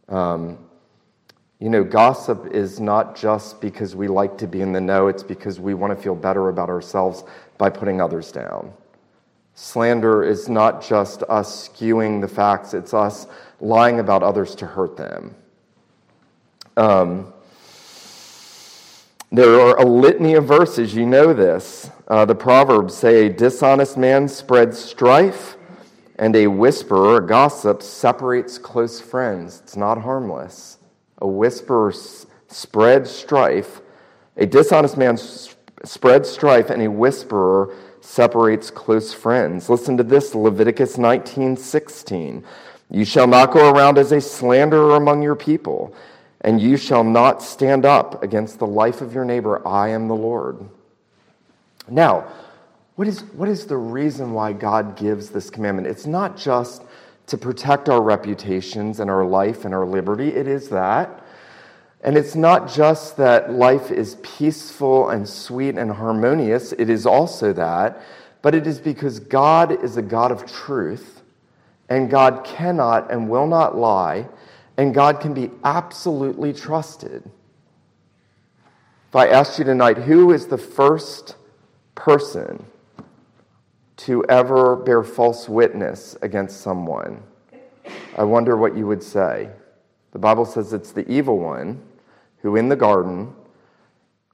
Um, 0.09 0.59
you 1.59 1.71
know, 1.71 1.83
gossip 1.83 2.47
is 2.53 2.81
not 2.81 3.17
just 3.17 3.61
because 3.61 3.97
we 3.97 4.09
like 4.09 4.37
to 4.39 4.47
be 4.47 4.61
in 4.61 4.73
the 4.73 4.81
know, 4.81 5.09
it's 5.09 5.23
because 5.23 5.59
we 5.59 5.73
want 5.73 5.97
to 5.97 6.01
feel 6.01 6.15
better 6.15 6.49
about 6.49 6.69
ourselves 6.69 7.25
by 7.57 7.71
putting 7.71 8.01
others 8.01 8.31
down. 8.31 8.73
Slander 9.55 10.23
is 10.23 10.51
not 10.51 10.87
just 10.87 11.23
us 11.31 11.69
skewing 11.69 12.21
the 12.21 12.29
facts, 12.29 12.75
it's 12.75 12.93
us 12.93 13.27
lying 13.59 14.01
about 14.01 14.23
others 14.23 14.55
to 14.57 14.67
hurt 14.67 14.99
them. 14.99 15.35
Um, 16.77 17.33
there 19.33 19.59
are 19.59 19.79
a 19.79 19.85
litany 19.85 20.35
of 20.35 20.45
verses, 20.45 20.95
you 20.95 21.07
know 21.07 21.33
this. 21.33 21.91
Uh, 22.07 22.27
the 22.27 22.35
Proverbs 22.35 22.95
say, 22.95 23.27
A 23.27 23.31
dishonest 23.31 23.97
man 23.97 24.29
spreads 24.29 24.79
strife, 24.79 25.57
and 26.17 26.37
a 26.37 26.49
whisperer, 26.49 27.17
a 27.17 27.27
gossip, 27.27 27.83
separates 27.83 28.59
close 28.59 29.01
friends. 29.01 29.61
It's 29.65 29.77
not 29.77 30.03
harmless. 30.03 30.77
A 31.27 31.29
whisperer 31.29 31.93
spreads 32.47 33.11
strife. 33.11 33.81
A 34.37 34.47
dishonest 34.47 34.97
man 34.97 35.19
spreads 35.85 36.31
strife, 36.31 36.71
and 36.71 36.81
a 36.83 36.89
whisperer 36.89 37.75
separates 38.01 38.71
close 38.71 39.13
friends. 39.13 39.69
Listen 39.69 39.97
to 39.97 40.05
this 40.05 40.37
Leviticus 40.37 40.99
19 40.99 41.57
16. 41.57 42.45
You 42.93 43.05
shall 43.05 43.27
not 43.27 43.51
go 43.51 43.73
around 43.73 43.99
as 43.99 44.13
a 44.13 44.21
slanderer 44.21 44.95
among 44.95 45.21
your 45.21 45.35
people 45.35 45.93
and 46.43 46.61
you 46.61 46.77
shall 46.77 47.03
not 47.03 47.43
stand 47.43 47.85
up 47.85 48.23
against 48.23 48.61
the 48.61 48.67
life 48.67 49.01
of 49.01 49.13
your 49.13 49.25
neighbor. 49.25 49.67
I 49.67 49.89
am 49.89 50.07
the 50.07 50.15
Lord. 50.15 50.61
Now, 51.89 52.25
what 52.95 53.09
is, 53.09 53.25
what 53.35 53.49
is 53.49 53.67
the 53.67 53.77
reason 53.77 54.33
why 54.33 54.53
God 54.53 54.97
gives 54.97 55.31
this 55.31 55.51
commandment? 55.51 55.89
It's 55.89 56.07
not 56.07 56.37
just 56.37 56.85
to 57.27 57.37
protect 57.37 57.89
our 57.89 58.01
reputations 58.01 59.01
and 59.01 59.11
our 59.11 59.25
life 59.25 59.65
and 59.65 59.75
our 59.75 59.87
liberty, 59.87 60.29
it 60.29 60.47
is 60.47 60.69
that. 60.69 61.23
And 62.03 62.17
it's 62.17 62.37
not 62.37 62.73
just 62.73 63.17
that 63.17 63.53
life 63.53 63.91
is 63.91 64.17
peaceful 64.23 65.11
and 65.11 65.29
sweet 65.29 65.77
and 65.77 65.91
harmonious, 65.91 66.73
it 66.73 66.89
is 66.89 67.05
also 67.05 67.53
that, 67.55 68.01
but 68.43 68.55
it 68.55 68.67
is 68.67 68.79
because 68.79 69.19
God 69.19 69.83
is 69.83 69.97
a 69.97 70.03
God 70.03 70.31
of 70.31 70.47
truth, 70.47 71.23
and 71.89 72.11
God 72.11 72.45
cannot 72.45 73.11
and 73.11 73.29
will 73.29 73.47
not 73.47 73.77
lie, 73.77 74.29
and 74.77 74.95
God 74.95 75.21
can 75.21 75.35
be 75.35 75.51
absolutely 75.65 76.53
trusted. 76.53 77.29
If 79.09 79.17
I 79.17 79.29
asked 79.29 79.59
you 79.59 79.65
tonight, 79.65 79.99
who 79.99 80.33
is 80.33 80.47
the 80.47 80.59
first 80.59 81.37
person 81.95 82.67
to 83.97 84.25
ever 84.29 84.77
bear 84.77 85.03
false 85.03 85.49
witness 85.49 86.17
against 86.23 86.61
someone? 86.61 87.23
I 88.17 88.25
wonder 88.25 88.57
what 88.57 88.77
you 88.77 88.87
would 88.87 89.03
say. 89.03 89.51
The 90.13 90.19
Bible 90.19 90.45
says 90.45 90.73
it's 90.73 90.93
the 90.93 91.11
evil 91.11 91.39
one 91.39 91.83
who 92.39 92.57
in 92.57 92.69
the 92.69 92.77
garden 92.77 93.35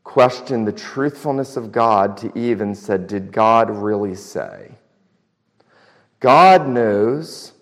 questioned 0.04 0.66
the 0.66 0.72
truthfulness 0.72 1.56
of 1.56 1.72
God 1.72 2.16
to 2.18 2.38
Eve 2.38 2.60
and 2.60 2.76
said, 2.76 3.06
Did 3.06 3.32
God 3.32 3.70
really 3.70 4.14
say? 4.14 4.72
God 6.20 6.68
knows 6.68 7.52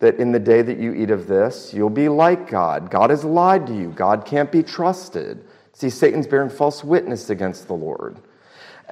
that 0.00 0.16
in 0.16 0.32
the 0.32 0.40
day 0.40 0.62
that 0.62 0.78
you 0.78 0.92
eat 0.92 1.10
of 1.10 1.28
this, 1.28 1.72
you'll 1.72 1.88
be 1.88 2.08
like 2.08 2.50
God. 2.50 2.90
God 2.90 3.10
has 3.10 3.24
lied 3.24 3.68
to 3.68 3.74
you. 3.74 3.90
God 3.90 4.24
can't 4.24 4.50
be 4.50 4.62
trusted. 4.62 5.44
See, 5.72 5.90
Satan's 5.90 6.26
bearing 6.26 6.50
false 6.50 6.82
witness 6.82 7.30
against 7.30 7.68
the 7.68 7.74
Lord. 7.74 8.16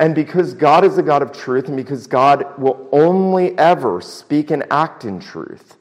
And 0.01 0.15
because 0.15 0.55
God 0.55 0.83
is 0.83 0.97
a 0.97 1.03
God 1.03 1.21
of 1.21 1.31
truth, 1.31 1.69
and 1.69 1.77
because 1.77 2.07
God 2.07 2.59
will 2.59 2.89
only 2.91 3.57
ever 3.59 4.01
speak 4.01 4.51
and 4.51 4.65
act 4.71 5.05
in 5.05 5.21
truth, 5.21 5.77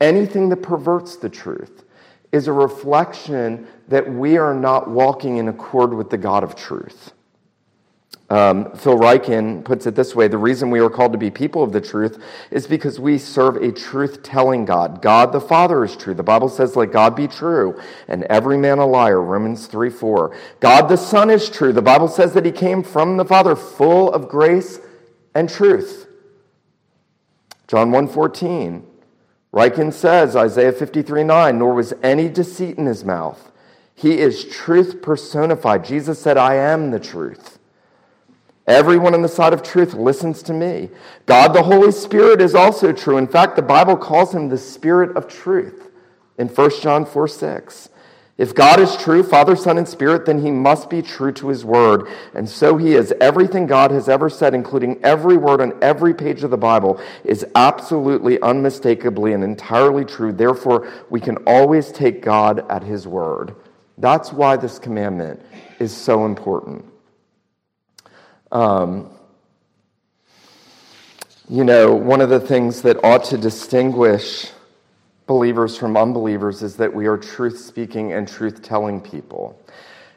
anything 0.00 0.48
that 0.50 0.58
perverts 0.58 1.16
the 1.16 1.28
truth 1.28 1.82
is 2.30 2.46
a 2.46 2.52
reflection 2.52 3.66
that 3.88 4.08
we 4.08 4.38
are 4.38 4.54
not 4.54 4.88
walking 4.88 5.38
in 5.38 5.48
accord 5.48 5.92
with 5.92 6.08
the 6.08 6.16
God 6.16 6.44
of 6.44 6.54
truth. 6.54 7.12
Um, 8.30 8.72
Phil 8.76 8.98
Ryken 8.98 9.64
puts 9.64 9.86
it 9.86 9.94
this 9.94 10.14
way 10.14 10.28
the 10.28 10.36
reason 10.36 10.70
we 10.70 10.80
are 10.80 10.90
called 10.90 11.12
to 11.12 11.18
be 11.18 11.30
people 11.30 11.62
of 11.62 11.72
the 11.72 11.80
truth 11.80 12.22
is 12.50 12.66
because 12.66 13.00
we 13.00 13.16
serve 13.16 13.56
a 13.56 13.72
truth 13.72 14.22
telling 14.22 14.66
God. 14.66 15.00
God 15.00 15.32
the 15.32 15.40
Father 15.40 15.82
is 15.82 15.96
true. 15.96 16.12
The 16.12 16.22
Bible 16.22 16.50
says, 16.50 16.76
let 16.76 16.92
God 16.92 17.16
be 17.16 17.26
true, 17.26 17.80
and 18.06 18.24
every 18.24 18.58
man 18.58 18.78
a 18.78 18.86
liar. 18.86 19.22
Romans 19.22 19.66
3 19.66 19.88
4. 19.88 20.36
God 20.60 20.88
the 20.88 20.96
Son 20.96 21.30
is 21.30 21.48
true. 21.48 21.72
The 21.72 21.80
Bible 21.80 22.08
says 22.08 22.34
that 22.34 22.44
he 22.44 22.52
came 22.52 22.82
from 22.82 23.16
the 23.16 23.24
Father, 23.24 23.56
full 23.56 24.12
of 24.12 24.28
grace 24.28 24.78
and 25.34 25.48
truth. 25.48 26.06
John 27.66 27.90
1 27.92 28.08
14. 28.08 28.84
Ryken 29.54 29.92
says, 29.94 30.36
Isaiah 30.36 30.72
53 30.72 31.24
9, 31.24 31.58
nor 31.58 31.74
was 31.74 31.94
any 32.02 32.28
deceit 32.28 32.76
in 32.76 32.84
his 32.84 33.04
mouth. 33.04 33.50
He 33.94 34.18
is 34.18 34.44
truth 34.44 35.00
personified. 35.00 35.86
Jesus 35.86 36.20
said, 36.20 36.36
I 36.36 36.56
am 36.56 36.90
the 36.90 37.00
truth. 37.00 37.57
Everyone 38.68 39.14
on 39.14 39.22
the 39.22 39.28
side 39.28 39.54
of 39.54 39.62
truth 39.62 39.94
listens 39.94 40.42
to 40.44 40.52
me. 40.52 40.90
God 41.24 41.54
the 41.54 41.62
Holy 41.62 41.90
Spirit 41.90 42.42
is 42.42 42.54
also 42.54 42.92
true. 42.92 43.16
In 43.16 43.26
fact, 43.26 43.56
the 43.56 43.62
Bible 43.62 43.96
calls 43.96 44.34
him 44.34 44.48
the 44.48 44.58
Spirit 44.58 45.16
of 45.16 45.26
truth 45.26 45.90
in 46.36 46.48
1 46.48 46.70
John 46.82 47.06
4 47.06 47.26
6. 47.26 47.88
If 48.36 48.54
God 48.54 48.78
is 48.78 48.96
true, 48.96 49.24
Father, 49.24 49.56
Son, 49.56 49.78
and 49.78 49.88
Spirit, 49.88 50.26
then 50.26 50.42
he 50.42 50.52
must 50.52 50.88
be 50.88 51.02
true 51.02 51.32
to 51.32 51.48
his 51.48 51.64
word. 51.64 52.08
And 52.34 52.48
so 52.48 52.76
he 52.76 52.92
is. 52.92 53.12
Everything 53.20 53.66
God 53.66 53.90
has 53.90 54.08
ever 54.08 54.30
said, 54.30 54.54
including 54.54 55.02
every 55.02 55.36
word 55.36 55.60
on 55.60 55.76
every 55.82 56.14
page 56.14 56.44
of 56.44 56.50
the 56.50 56.56
Bible, 56.56 57.00
is 57.24 57.44
absolutely, 57.56 58.40
unmistakably, 58.40 59.32
and 59.32 59.42
entirely 59.42 60.04
true. 60.04 60.30
Therefore, 60.30 60.88
we 61.10 61.20
can 61.20 61.38
always 61.48 61.90
take 61.90 62.22
God 62.22 62.64
at 62.70 62.84
his 62.84 63.08
word. 63.08 63.56
That's 63.96 64.32
why 64.32 64.56
this 64.56 64.78
commandment 64.78 65.42
is 65.80 65.96
so 65.96 66.24
important. 66.24 66.87
Um, 68.50 69.10
you 71.48 71.64
know, 71.64 71.94
one 71.94 72.20
of 72.20 72.28
the 72.28 72.40
things 72.40 72.82
that 72.82 73.02
ought 73.04 73.24
to 73.24 73.38
distinguish 73.38 74.50
believers 75.26 75.76
from 75.76 75.96
unbelievers 75.96 76.62
is 76.62 76.76
that 76.76 76.92
we 76.92 77.06
are 77.06 77.16
truth 77.16 77.58
speaking 77.58 78.12
and 78.12 78.26
truth 78.26 78.62
telling 78.62 79.00
people. 79.00 79.60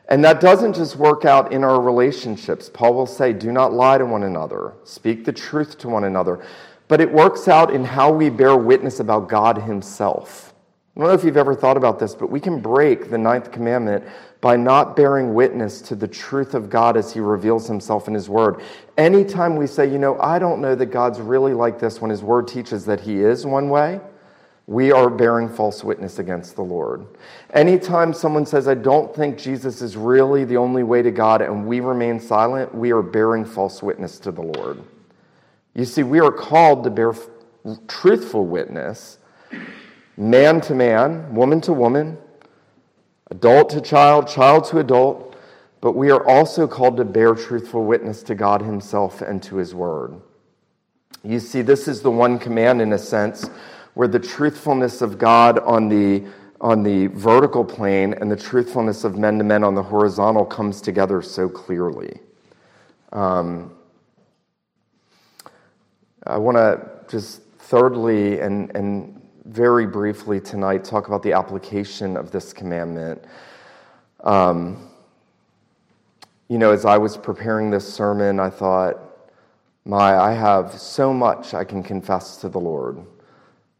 And 0.09 0.23
that 0.25 0.41
doesn't 0.41 0.73
just 0.73 0.97
work 0.97 1.23
out 1.23 1.53
in 1.53 1.63
our 1.63 1.79
relationships. 1.79 2.69
Paul 2.69 2.93
will 2.93 3.05
say, 3.05 3.31
do 3.31 3.51
not 3.51 3.71
lie 3.71 3.97
to 3.97 4.05
one 4.05 4.23
another, 4.23 4.73
speak 4.83 5.23
the 5.23 5.31
truth 5.31 5.77
to 5.79 5.89
one 5.89 6.03
another. 6.03 6.45
But 6.89 6.99
it 6.99 7.11
works 7.11 7.47
out 7.47 7.73
in 7.73 7.85
how 7.85 8.11
we 8.11 8.29
bear 8.29 8.57
witness 8.57 8.99
about 8.99 9.29
God 9.29 9.57
Himself. 9.57 10.53
I 10.95 10.99
don't 10.99 11.07
know 11.07 11.13
if 11.13 11.23
you've 11.23 11.37
ever 11.37 11.55
thought 11.55 11.77
about 11.77 11.99
this, 11.99 12.13
but 12.13 12.29
we 12.29 12.41
can 12.41 12.59
break 12.59 13.09
the 13.09 13.17
ninth 13.17 13.51
commandment 13.51 14.03
by 14.41 14.57
not 14.57 14.95
bearing 14.95 15.35
witness 15.35 15.81
to 15.81 15.95
the 15.95 16.07
truth 16.07 16.55
of 16.55 16.69
God 16.69 16.97
as 16.97 17.13
He 17.13 17.19
reveals 17.19 17.67
Himself 17.67 18.07
in 18.07 18.13
His 18.15 18.27
Word. 18.27 18.61
Anytime 18.97 19.55
we 19.55 19.67
say, 19.67 19.89
you 19.89 19.99
know, 19.99 20.19
I 20.19 20.39
don't 20.39 20.61
know 20.61 20.73
that 20.75 20.87
God's 20.87 21.19
really 21.21 21.53
like 21.53 21.79
this 21.79 22.01
when 22.01 22.09
His 22.09 22.23
Word 22.23 22.47
teaches 22.47 22.83
that 22.85 22.99
He 22.99 23.19
is 23.19 23.45
one 23.45 23.69
way, 23.69 24.01
we 24.65 24.91
are 24.91 25.09
bearing 25.09 25.49
false 25.49 25.83
witness 25.83 26.17
against 26.17 26.55
the 26.55 26.61
Lord. 26.63 27.05
Anytime 27.53 28.13
someone 28.13 28.45
says, 28.45 28.67
I 28.67 28.73
don't 28.73 29.13
think 29.15 29.37
Jesus 29.37 29.81
is 29.81 29.95
really 29.95 30.43
the 30.43 30.57
only 30.57 30.83
way 30.83 31.01
to 31.01 31.11
God, 31.11 31.41
and 31.41 31.67
we 31.67 31.79
remain 31.79 32.19
silent, 32.19 32.73
we 32.73 32.91
are 32.91 33.01
bearing 33.01 33.45
false 33.45 33.83
witness 33.83 34.17
to 34.19 34.31
the 34.31 34.41
Lord. 34.41 34.81
You 35.75 35.85
see, 35.85 36.03
we 36.03 36.19
are 36.19 36.31
called 36.31 36.83
to 36.85 36.89
bear 36.89 37.13
truthful 37.87 38.45
witness, 38.45 39.19
man 40.17 40.61
to 40.61 40.73
man, 40.73 41.33
woman 41.33 41.61
to 41.61 41.73
woman, 41.73 42.17
adult 43.31 43.69
to 43.71 43.81
child, 43.81 44.27
child 44.27 44.65
to 44.65 44.77
adult, 44.79 45.35
but 45.79 45.93
we 45.93 46.11
are 46.11 46.23
also 46.27 46.67
called 46.67 46.97
to 46.97 47.05
bear 47.05 47.33
truthful 47.33 47.85
witness 47.85 48.21
to 48.23 48.35
God 48.35 48.61
Himself 48.61 49.21
and 49.21 49.41
to 49.43 49.55
His 49.55 49.73
Word. 49.73 50.21
You 51.23 51.39
see, 51.39 51.61
this 51.61 51.87
is 51.87 52.01
the 52.01 52.11
one 52.11 52.37
command, 52.37 52.81
in 52.81 52.93
a 52.93 52.97
sense, 52.99 53.49
where 53.93 54.07
the 54.07 54.19
truthfulness 54.19 55.01
of 55.01 55.17
God 55.17 55.59
on 55.59 55.89
the 55.89 56.25
on 56.61 56.83
the 56.83 57.07
vertical 57.07 57.65
plane 57.65 58.13
and 58.13 58.29
the 58.29 58.35
truthfulness 58.35 59.03
of 59.03 59.17
men 59.17 59.39
to 59.39 59.43
men 59.43 59.63
on 59.63 59.73
the 59.73 59.81
horizontal 59.81 60.45
comes 60.45 60.79
together 60.79 61.19
so 61.23 61.49
clearly. 61.49 62.19
Um, 63.11 63.75
I 66.23 66.37
want 66.37 66.57
to 66.57 66.87
just 67.09 67.41
thirdly 67.57 68.39
and, 68.39 68.73
and 68.75 69.20
very 69.45 69.87
briefly 69.87 70.39
tonight 70.39 70.83
talk 70.83 71.07
about 71.07 71.23
the 71.23 71.33
application 71.33 72.15
of 72.15 72.31
this 72.31 72.53
commandment. 72.53 73.23
Um, 74.23 74.89
you 76.47 76.57
know, 76.57 76.71
as 76.71 76.85
I 76.85 76.97
was 76.97 77.17
preparing 77.17 77.71
this 77.71 77.91
sermon, 77.91 78.39
I 78.39 78.49
thought, 78.49 78.99
my, 79.85 80.15
I 80.15 80.33
have 80.33 80.79
so 80.79 81.13
much 81.13 81.53
I 81.53 81.63
can 81.63 81.81
confess 81.81 82.37
to 82.37 82.49
the 82.49 82.59
Lord 82.59 82.99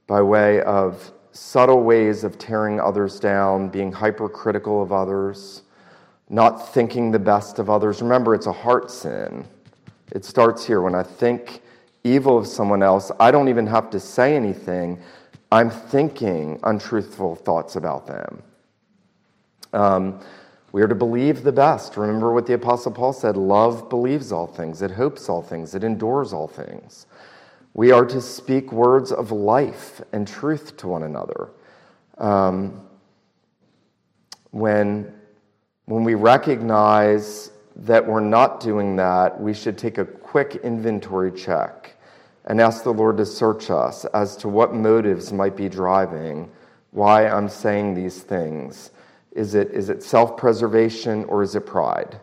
by 0.07 0.21
way 0.21 0.61
of 0.61 1.11
subtle 1.31 1.83
ways 1.83 2.23
of 2.23 2.37
tearing 2.37 2.79
others 2.79 3.19
down, 3.19 3.69
being 3.69 3.91
hypercritical 3.91 4.81
of 4.81 4.91
others, 4.91 5.61
not 6.29 6.73
thinking 6.73 7.11
the 7.11 7.19
best 7.19 7.59
of 7.59 7.69
others. 7.69 8.01
Remember, 8.01 8.33
it's 8.33 8.47
a 8.47 8.51
heart 8.51 8.89
sin. 8.89 9.45
It 10.11 10.25
starts 10.25 10.65
here. 10.65 10.81
When 10.81 10.95
I 10.95 11.03
think 11.03 11.61
evil 12.03 12.37
of 12.37 12.47
someone 12.47 12.81
else, 12.81 13.11
I 13.19 13.31
don't 13.31 13.47
even 13.47 13.67
have 13.67 13.89
to 13.91 13.99
say 13.99 14.35
anything. 14.35 14.99
I'm 15.51 15.69
thinking 15.69 16.59
untruthful 16.63 17.35
thoughts 17.35 17.75
about 17.75 18.07
them. 18.07 18.41
Um, 19.73 20.19
we 20.71 20.81
are 20.81 20.87
to 20.87 20.95
believe 20.95 21.43
the 21.43 21.51
best. 21.51 21.97
Remember 21.97 22.31
what 22.31 22.45
the 22.45 22.53
Apostle 22.53 22.93
Paul 22.93 23.11
said 23.11 23.35
love 23.35 23.89
believes 23.89 24.31
all 24.31 24.47
things, 24.47 24.81
it 24.81 24.91
hopes 24.91 25.27
all 25.27 25.41
things, 25.41 25.75
it 25.75 25.83
endures 25.83 26.31
all 26.31 26.47
things. 26.47 27.05
We 27.73 27.91
are 27.91 28.05
to 28.05 28.21
speak 28.21 28.71
words 28.71 29.11
of 29.11 29.31
life 29.31 30.01
and 30.11 30.27
truth 30.27 30.75
to 30.77 30.87
one 30.87 31.03
another. 31.03 31.49
Um, 32.17 32.81
when, 34.51 35.13
when 35.85 36.03
we 36.03 36.15
recognize 36.15 37.51
that 37.77 38.05
we're 38.05 38.19
not 38.19 38.59
doing 38.59 38.97
that, 38.97 39.39
we 39.39 39.53
should 39.53 39.77
take 39.77 39.97
a 39.97 40.05
quick 40.05 40.55
inventory 40.63 41.31
check 41.31 41.95
and 42.45 42.59
ask 42.59 42.83
the 42.83 42.93
Lord 42.93 43.17
to 43.17 43.25
search 43.25 43.69
us 43.69 44.05
as 44.05 44.35
to 44.37 44.49
what 44.49 44.73
motives 44.73 45.31
might 45.31 45.55
be 45.55 45.69
driving 45.69 46.49
why 46.91 47.27
I'm 47.27 47.49
saying 47.49 47.95
these 47.95 48.21
things. 48.21 48.91
Is 49.31 49.55
it, 49.55 49.71
is 49.71 49.89
it 49.89 50.03
self 50.03 50.37
preservation 50.37 51.23
or 51.25 51.41
is 51.41 51.55
it 51.55 51.65
pride? 51.65 52.19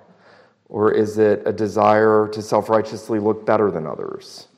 Or 0.68 0.92
is 0.92 1.16
it 1.16 1.42
a 1.46 1.52
desire 1.52 2.28
to 2.32 2.42
self 2.42 2.68
righteously 2.68 3.18
look 3.18 3.46
better 3.46 3.70
than 3.70 3.86
others? 3.86 4.48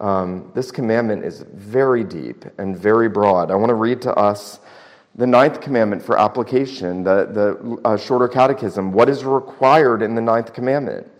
Um, 0.00 0.52
this 0.54 0.70
commandment 0.70 1.24
is 1.24 1.44
very 1.54 2.04
deep 2.04 2.44
and 2.58 2.76
very 2.76 3.08
broad. 3.08 3.50
I 3.50 3.54
want 3.56 3.70
to 3.70 3.74
read 3.74 4.00
to 4.02 4.14
us 4.14 4.60
the 5.14 5.26
ninth 5.26 5.60
commandment 5.60 6.02
for 6.02 6.18
application, 6.18 7.02
the, 7.02 7.26
the 7.26 7.80
uh, 7.84 7.96
shorter 7.96 8.28
catechism. 8.28 8.92
What 8.92 9.08
is 9.08 9.24
required 9.24 10.02
in 10.02 10.14
the 10.14 10.20
ninth 10.20 10.52
commandment? 10.52 11.10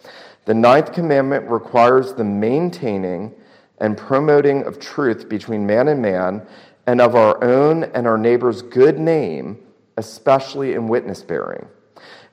The 0.45 0.55
ninth 0.55 0.93
commandment 0.93 1.51
requires 1.51 2.13
the 2.13 2.23
maintaining 2.25 3.35
and 3.81 3.97
promoting 3.97 4.65
of 4.65 4.79
truth 4.79 5.29
between 5.29 5.67
man 5.67 5.89
and 5.89 6.03
man, 6.03 6.47
and 6.87 7.01
of 7.01 7.15
our 7.15 7.43
own 7.45 7.85
and 7.85 8.07
our 8.07 8.19
neighbor's 8.19 8.63
good 8.63 8.99
name, 8.99 9.59
especially 9.97 10.73
in 10.73 10.89
witness 10.89 11.23
bearing. 11.23 11.67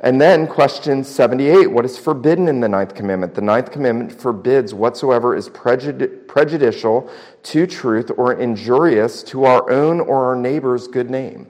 And 0.02 0.20
then 0.20 0.48
question 0.48 1.04
78 1.04 1.68
what 1.68 1.86
is 1.86 1.98
forbidden 1.98 2.48
in 2.48 2.60
the 2.60 2.70
ninth 2.70 2.94
commandment? 2.94 3.34
The 3.34 3.42
ninth 3.42 3.72
commandment 3.72 4.12
forbids 4.12 4.74
whatsoever 4.74 5.36
is 5.36 5.50
prejud- 5.50 6.28
prejudicial 6.28 7.10
to 7.44 7.66
truth 7.66 8.12
or 8.18 8.34
injurious 8.34 9.24
to 9.24 9.46
our 9.46 9.70
own 9.70 10.00
or 10.02 10.26
our 10.26 10.36
neighbor's 10.36 10.88
good 10.88 11.10
name. 11.10 11.48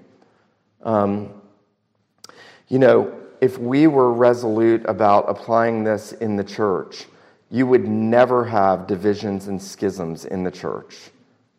Um, 0.83 1.41
you 2.67 2.79
know, 2.79 3.13
if 3.41 3.57
we 3.57 3.87
were 3.87 4.11
resolute 4.11 4.85
about 4.85 5.25
applying 5.27 5.83
this 5.83 6.13
in 6.13 6.35
the 6.35 6.43
church, 6.43 7.05
you 7.49 7.67
would 7.67 7.87
never 7.87 8.45
have 8.45 8.87
divisions 8.87 9.47
and 9.47 9.61
schisms 9.61 10.25
in 10.25 10.43
the 10.43 10.51
church 10.51 11.11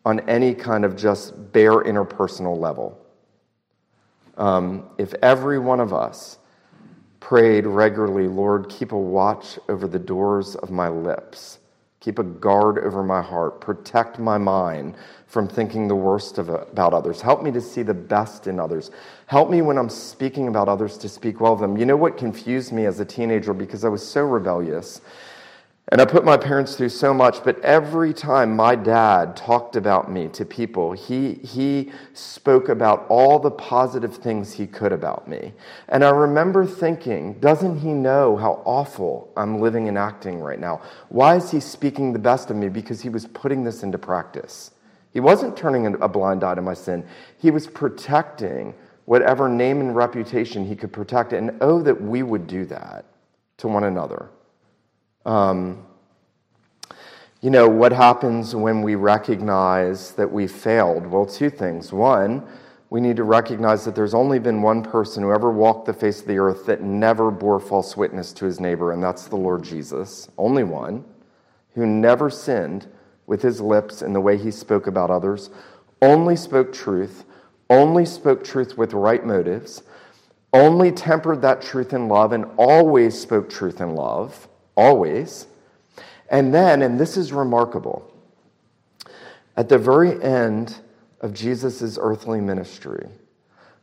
on 0.05 0.19
any 0.21 0.53
kind 0.53 0.85
of 0.85 0.95
just 0.95 1.51
bare 1.51 1.83
interpersonal 1.83 2.57
level. 2.57 2.97
Um, 4.37 4.87
if 4.97 5.13
every 5.15 5.59
one 5.59 5.79
of 5.79 5.93
us 5.93 6.37
prayed 7.19 7.65
regularly, 7.65 8.27
Lord, 8.27 8.69
keep 8.69 8.91
a 8.91 8.97
watch 8.97 9.59
over 9.67 9.87
the 9.87 9.99
doors 9.99 10.55
of 10.55 10.69
my 10.69 10.87
lips, 10.87 11.59
keep 11.99 12.19
a 12.19 12.23
guard 12.23 12.77
over 12.77 13.03
my 13.03 13.21
heart, 13.21 13.59
protect 13.59 14.19
my 14.19 14.37
mind 14.37 14.95
from 15.25 15.47
thinking 15.47 15.87
the 15.87 15.95
worst 15.95 16.37
of, 16.37 16.47
about 16.47 16.93
others, 16.93 17.19
help 17.19 17.43
me 17.43 17.51
to 17.51 17.59
see 17.59 17.81
the 17.81 17.93
best 17.93 18.47
in 18.47 18.59
others, 18.59 18.91
help 19.25 19.49
me 19.49 19.61
when 19.61 19.77
I'm 19.77 19.89
speaking 19.89 20.47
about 20.47 20.69
others 20.69 20.97
to 20.99 21.09
speak 21.09 21.41
well 21.41 21.53
of 21.53 21.59
them. 21.59 21.75
You 21.75 21.85
know 21.85 21.97
what 21.97 22.15
confused 22.15 22.71
me 22.71 22.85
as 22.85 22.99
a 22.99 23.05
teenager 23.05 23.53
because 23.53 23.83
I 23.83 23.89
was 23.89 24.07
so 24.07 24.21
rebellious? 24.21 25.01
And 25.89 26.01
I 26.01 26.05
put 26.05 26.25
my 26.25 26.35
parents 26.35 26.75
through 26.75 26.89
so 26.89 27.13
much, 27.13 27.45
but 27.45 27.61
every 27.61 28.13
time 28.13 28.53
my 28.53 28.75
dad 28.75 29.37
talked 29.37 29.77
about 29.77 30.11
me 30.11 30.27
to 30.29 30.43
people, 30.43 30.91
he, 30.91 31.35
he 31.35 31.93
spoke 32.13 32.67
about 32.67 33.05
all 33.07 33.39
the 33.39 33.51
positive 33.51 34.17
things 34.17 34.51
he 34.51 34.67
could 34.67 34.91
about 34.91 35.29
me. 35.29 35.53
And 35.87 36.03
I 36.03 36.09
remember 36.09 36.65
thinking, 36.65 37.39
doesn't 37.39 37.79
he 37.79 37.93
know 37.93 38.35
how 38.35 38.61
awful 38.65 39.31
I'm 39.37 39.61
living 39.61 39.87
and 39.87 39.97
acting 39.97 40.41
right 40.41 40.59
now? 40.59 40.81
Why 41.07 41.37
is 41.37 41.51
he 41.51 41.61
speaking 41.61 42.11
the 42.11 42.19
best 42.19 42.51
of 42.51 42.57
me? 42.57 42.67
Because 42.67 42.99
he 42.99 43.07
was 43.07 43.25
putting 43.27 43.63
this 43.63 43.81
into 43.81 43.97
practice. 43.97 44.71
He 45.13 45.21
wasn't 45.21 45.55
turning 45.55 45.85
a 46.01 46.07
blind 46.09 46.43
eye 46.43 46.55
to 46.55 46.61
my 46.61 46.73
sin, 46.73 47.05
he 47.37 47.49
was 47.49 47.65
protecting 47.65 48.73
whatever 49.05 49.47
name 49.47 49.79
and 49.79 49.95
reputation 49.95 50.65
he 50.67 50.75
could 50.75 50.91
protect. 50.91 51.31
And 51.31 51.51
oh, 51.61 51.81
that 51.81 52.01
we 52.01 52.23
would 52.23 52.45
do 52.45 52.65
that 52.65 53.05
to 53.59 53.69
one 53.69 53.85
another. 53.85 54.29
Um, 55.27 55.85
you 57.41 57.49
know, 57.49 57.67
what 57.67 57.91
happens 57.91 58.55
when 58.55 58.81
we 58.81 58.95
recognize 58.95 60.11
that 60.11 60.31
we 60.31 60.47
failed? 60.47 61.05
Well, 61.05 61.25
two 61.25 61.49
things. 61.49 61.91
One, 61.91 62.47
we 62.89 63.01
need 63.01 63.17
to 63.17 63.25
recognize 63.25 63.83
that 63.83 63.93
there's 63.93 64.13
only 64.13 64.39
been 64.39 64.61
one 64.61 64.81
person 64.81 65.21
who 65.21 65.33
ever 65.33 65.51
walked 65.51 65.85
the 65.85 65.93
face 65.93 66.21
of 66.21 66.27
the 66.27 66.39
earth 66.39 66.65
that 66.67 66.81
never 66.81 67.29
bore 67.29 67.59
false 67.59 67.97
witness 67.97 68.31
to 68.33 68.45
his 68.45 68.61
neighbor, 68.61 68.93
and 68.93 69.03
that's 69.03 69.27
the 69.27 69.35
Lord 69.35 69.63
Jesus. 69.63 70.29
Only 70.37 70.63
one 70.63 71.03
who 71.75 71.85
never 71.85 72.29
sinned 72.29 72.87
with 73.27 73.41
his 73.41 73.59
lips 73.59 74.01
in 74.01 74.13
the 74.13 74.21
way 74.21 74.37
he 74.37 74.49
spoke 74.49 74.87
about 74.87 75.11
others, 75.11 75.49
only 76.01 76.37
spoke 76.37 76.71
truth, 76.71 77.25
only 77.69 78.05
spoke 78.05 78.45
truth 78.45 78.77
with 78.77 78.93
right 78.93 79.25
motives, 79.25 79.83
only 80.53 80.89
tempered 80.89 81.41
that 81.41 81.61
truth 81.61 81.91
in 81.91 82.07
love, 82.07 82.31
and 82.31 82.45
always 82.55 83.19
spoke 83.19 83.49
truth 83.49 83.81
in 83.81 83.93
love 83.93 84.47
always. 84.77 85.47
And 86.29 86.53
then, 86.53 86.81
and 86.81 86.97
this 86.99 87.17
is 87.17 87.33
remarkable, 87.33 88.09
at 89.57 89.67
the 89.67 89.77
very 89.77 90.21
end 90.23 90.77
of 91.19 91.33
Jesus' 91.33 91.97
earthly 91.99 92.39
ministry, 92.39 93.07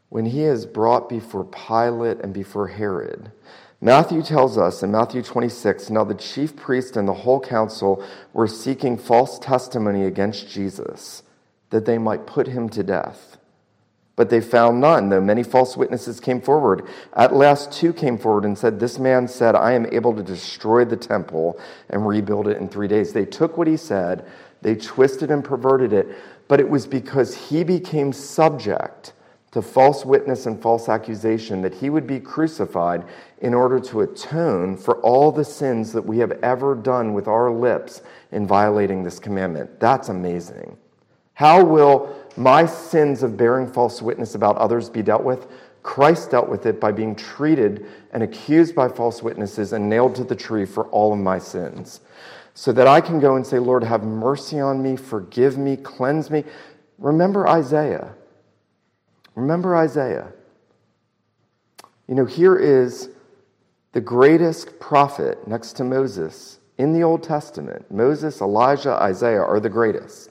when 0.09 0.27
he 0.27 0.45
is 0.45 0.65
brought 0.65 1.09
before 1.09 1.45
Pilate 1.45 2.21
and 2.21 2.33
before 2.33 2.69
Herod, 2.69 3.33
Matthew 3.81 4.23
tells 4.23 4.57
us 4.57 4.83
in 4.83 4.93
Matthew 4.93 5.21
26 5.21 5.91
now 5.91 6.05
the 6.05 6.15
chief 6.15 6.57
priest 6.57 6.97
and 6.97 7.07
the 7.07 7.13
whole 7.13 7.41
council 7.41 8.03
were 8.33 8.47
seeking 8.47 8.97
false 8.97 9.39
testimony 9.39 10.05
against 10.05 10.49
Jesus 10.49 11.23
that 11.71 11.85
they 11.85 11.99
might 11.99 12.27
put 12.27 12.47
him 12.47 12.69
to 12.71 12.83
death. 12.83 13.37
But 14.17 14.31
they 14.31 14.41
found 14.41 14.81
none, 14.81 15.09
though 15.09 15.21
many 15.21 15.43
false 15.43 15.77
witnesses 15.77 16.21
came 16.21 16.41
forward. 16.41 16.87
At 17.15 17.35
last, 17.35 17.73
two 17.73 17.93
came 17.93 18.17
forward 18.17 18.45
and 18.45 18.57
said, 18.57 18.79
This 18.79 18.99
man 18.99 19.27
said, 19.27 19.57
I 19.57 19.73
am 19.73 19.87
able 19.93 20.15
to 20.15 20.23
destroy 20.23 20.85
the 20.85 20.97
temple 20.97 21.59
and 21.91 22.07
rebuild 22.07 22.47
it 22.47 22.59
in 22.59 22.69
three 22.69 22.87
days. 22.87 23.13
They 23.13 23.27
took 23.27 23.59
what 23.59 23.67
he 23.67 23.77
said, 23.77 24.25
they 24.63 24.77
twisted 24.77 25.31
and 25.31 25.45
perverted 25.45 25.93
it, 25.93 26.17
but 26.47 26.61
it 26.61 26.69
was 26.69 26.87
because 26.87 27.35
he 27.35 27.65
became 27.65 28.13
subject 28.13 29.13
to 29.51 29.63
false 29.63 30.05
witness 30.05 30.47
and 30.47 30.61
false 30.61 30.89
accusation 30.89 31.63
that 31.63 31.75
he 31.75 31.89
would 31.89 32.07
be 32.07 32.19
crucified 32.19 33.05
in 33.39 33.55
order 33.55 33.79
to 33.79 34.01
atone 34.01 34.77
for 34.77 35.01
all 35.01 35.31
the 35.31 35.45
sins 35.45 35.93
that 35.93 36.05
we 36.05 36.19
have 36.19 36.33
ever 36.43 36.75
done 36.75 37.15
with 37.15 37.29
our 37.29 37.53
lips 37.53 38.03
in 38.33 38.47
violating 38.47 39.05
this 39.05 39.19
commandment. 39.21 39.79
That's 39.79 40.09
amazing. 40.09 40.77
How 41.35 41.65
will 41.65 42.15
my 42.37 42.65
sins 42.65 43.23
of 43.23 43.37
bearing 43.37 43.67
false 43.67 44.01
witness 44.01 44.35
about 44.35 44.57
others 44.57 44.89
be 44.89 45.03
dealt 45.03 45.25
with? 45.25 45.47
Christ 45.83 46.31
dealt 46.31 46.49
with 46.49 46.65
it 46.65 46.81
by 46.81 46.93
being 46.93 47.15
treated 47.15 47.87
and 48.13 48.23
accused 48.23 48.75
by 48.75 48.89
false 48.89 49.23
witnesses 49.23 49.73
and 49.73 49.89
nailed 49.89 50.15
to 50.15 50.25
the 50.25 50.35
tree 50.35 50.65
for 50.65 50.87
all 50.87 51.13
of 51.13 51.19
my 51.19 51.39
sins. 51.39 52.01
So 52.55 52.73
that 52.73 52.87
I 52.87 53.01
can 53.01 53.21
go 53.21 53.37
and 53.37 53.47
say, 53.47 53.59
Lord, 53.59 53.85
have 53.85 54.03
mercy 54.03 54.61
on 54.61 54.83
me, 54.83 54.97
forgive 54.97 55.59
me, 55.59 55.77
cleanse 55.77 56.31
me. 56.31 56.45
Remember 56.99 57.49
Isaiah. 57.49 58.15
Remember 59.35 59.77
Isaiah. 59.77 60.33
You 62.09 62.15
know, 62.15 62.25
here 62.25 62.57
is 62.57 63.11
the 63.93 64.01
greatest 64.01 64.79
prophet 64.79 65.47
next 65.49 65.75
to 65.75 65.85
Moses 65.85 66.59
in 66.79 66.93
the 66.93 67.03
Old 67.03 67.23
Testament. 67.23 67.91
Moses, 67.91 68.41
Elijah, 68.41 68.93
Isaiah 68.93 69.43
are 69.43 69.61
the 69.61 69.69
greatest. 69.69 70.31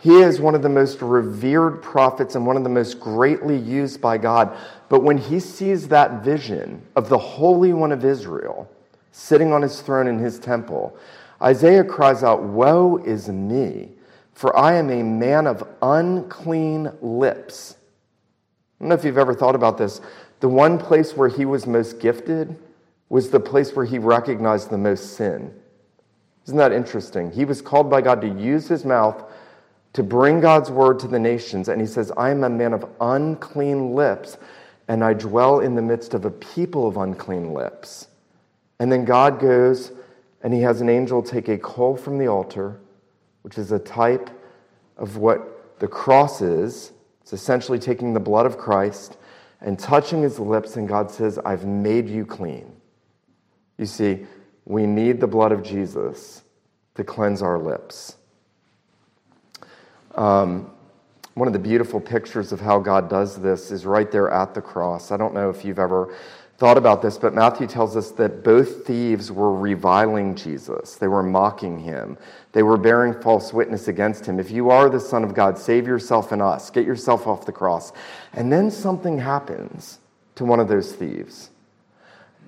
He 0.00 0.20
is 0.20 0.40
one 0.40 0.54
of 0.54 0.62
the 0.62 0.68
most 0.68 1.02
revered 1.02 1.82
prophets 1.82 2.34
and 2.34 2.46
one 2.46 2.56
of 2.56 2.62
the 2.62 2.68
most 2.68 3.00
greatly 3.00 3.56
used 3.56 4.00
by 4.00 4.18
God. 4.18 4.56
But 4.88 5.02
when 5.02 5.18
he 5.18 5.40
sees 5.40 5.88
that 5.88 6.22
vision 6.22 6.82
of 6.94 7.08
the 7.08 7.18
Holy 7.18 7.72
One 7.72 7.92
of 7.92 8.04
Israel 8.04 8.70
sitting 9.10 9.52
on 9.52 9.62
his 9.62 9.80
throne 9.80 10.06
in 10.06 10.18
his 10.18 10.38
temple, 10.38 10.96
Isaiah 11.42 11.84
cries 11.84 12.22
out, 12.22 12.42
Woe 12.42 12.98
is 12.98 13.28
me, 13.28 13.90
for 14.32 14.56
I 14.56 14.74
am 14.74 14.90
a 14.90 15.02
man 15.02 15.46
of 15.48 15.66
unclean 15.82 16.92
lips 17.00 17.78
I 18.78 18.84
don't 18.84 18.90
know 18.90 18.94
if 18.94 19.04
you've 19.04 19.18
ever 19.18 19.34
thought 19.34 19.56
about 19.56 19.76
this. 19.76 20.00
The 20.38 20.48
one 20.48 20.78
place 20.78 21.16
where 21.16 21.28
he 21.28 21.44
was 21.44 21.66
most 21.66 21.98
gifted 21.98 22.56
was 23.08 23.30
the 23.30 23.40
place 23.40 23.74
where 23.74 23.84
he 23.84 23.98
recognized 23.98 24.70
the 24.70 24.78
most 24.78 25.16
sin. 25.16 25.52
Isn't 26.44 26.58
that 26.58 26.72
interesting? 26.72 27.32
He 27.32 27.44
was 27.44 27.60
called 27.60 27.90
by 27.90 28.00
God 28.02 28.20
to 28.20 28.28
use 28.28 28.68
his 28.68 28.84
mouth 28.84 29.24
to 29.94 30.02
bring 30.02 30.40
God's 30.40 30.70
word 30.70 30.98
to 31.00 31.08
the 31.08 31.18
nations. 31.18 31.68
And 31.68 31.80
he 31.80 31.86
says, 31.86 32.12
I 32.16 32.30
am 32.30 32.44
a 32.44 32.50
man 32.50 32.72
of 32.72 32.88
unclean 33.00 33.94
lips, 33.94 34.36
and 34.86 35.02
I 35.02 35.14
dwell 35.14 35.60
in 35.60 35.74
the 35.74 35.82
midst 35.82 36.14
of 36.14 36.24
a 36.24 36.30
people 36.30 36.86
of 36.86 36.96
unclean 36.96 37.52
lips. 37.52 38.08
And 38.78 38.92
then 38.92 39.04
God 39.04 39.40
goes 39.40 39.92
and 40.42 40.54
he 40.54 40.60
has 40.60 40.80
an 40.80 40.88
angel 40.88 41.22
take 41.22 41.48
a 41.48 41.58
coal 41.58 41.96
from 41.96 42.18
the 42.18 42.28
altar, 42.28 42.80
which 43.42 43.58
is 43.58 43.72
a 43.72 43.78
type 43.78 44.30
of 44.96 45.16
what 45.16 45.78
the 45.80 45.88
cross 45.88 46.40
is 46.40 46.92
it's 47.28 47.42
essentially 47.42 47.78
taking 47.78 48.14
the 48.14 48.20
blood 48.20 48.46
of 48.46 48.56
Christ 48.56 49.18
and 49.60 49.78
touching 49.78 50.22
his 50.22 50.38
lips, 50.38 50.76
and 50.76 50.88
God 50.88 51.10
says, 51.10 51.38
I've 51.38 51.66
made 51.66 52.08
you 52.08 52.24
clean. 52.24 52.72
You 53.76 53.84
see, 53.84 54.24
we 54.64 54.86
need 54.86 55.20
the 55.20 55.26
blood 55.26 55.52
of 55.52 55.62
Jesus 55.62 56.42
to 56.94 57.04
cleanse 57.04 57.42
our 57.42 57.58
lips. 57.58 58.16
Um, 60.18 60.72
one 61.34 61.46
of 61.46 61.52
the 61.52 61.60
beautiful 61.60 62.00
pictures 62.00 62.50
of 62.50 62.60
how 62.60 62.80
God 62.80 63.08
does 63.08 63.40
this 63.40 63.70
is 63.70 63.86
right 63.86 64.10
there 64.10 64.28
at 64.28 64.52
the 64.52 64.60
cross. 64.60 65.12
I 65.12 65.16
don't 65.16 65.32
know 65.32 65.48
if 65.48 65.64
you've 65.64 65.78
ever 65.78 66.12
thought 66.56 66.76
about 66.76 67.02
this, 67.02 67.16
but 67.16 67.34
Matthew 67.34 67.68
tells 67.68 67.96
us 67.96 68.10
that 68.12 68.42
both 68.42 68.84
thieves 68.84 69.30
were 69.30 69.54
reviling 69.54 70.34
Jesus. 70.34 70.96
They 70.96 71.06
were 71.06 71.22
mocking 71.22 71.78
him. 71.78 72.18
They 72.50 72.64
were 72.64 72.76
bearing 72.76 73.14
false 73.14 73.52
witness 73.52 73.86
against 73.86 74.26
him. 74.26 74.40
If 74.40 74.50
you 74.50 74.70
are 74.70 74.90
the 74.90 74.98
Son 74.98 75.22
of 75.22 75.34
God, 75.34 75.56
save 75.56 75.86
yourself 75.86 76.32
and 76.32 76.42
us. 76.42 76.68
Get 76.68 76.84
yourself 76.84 77.28
off 77.28 77.46
the 77.46 77.52
cross. 77.52 77.92
And 78.32 78.52
then 78.52 78.72
something 78.72 79.18
happens 79.18 80.00
to 80.34 80.44
one 80.44 80.58
of 80.58 80.66
those 80.66 80.92
thieves. 80.92 81.50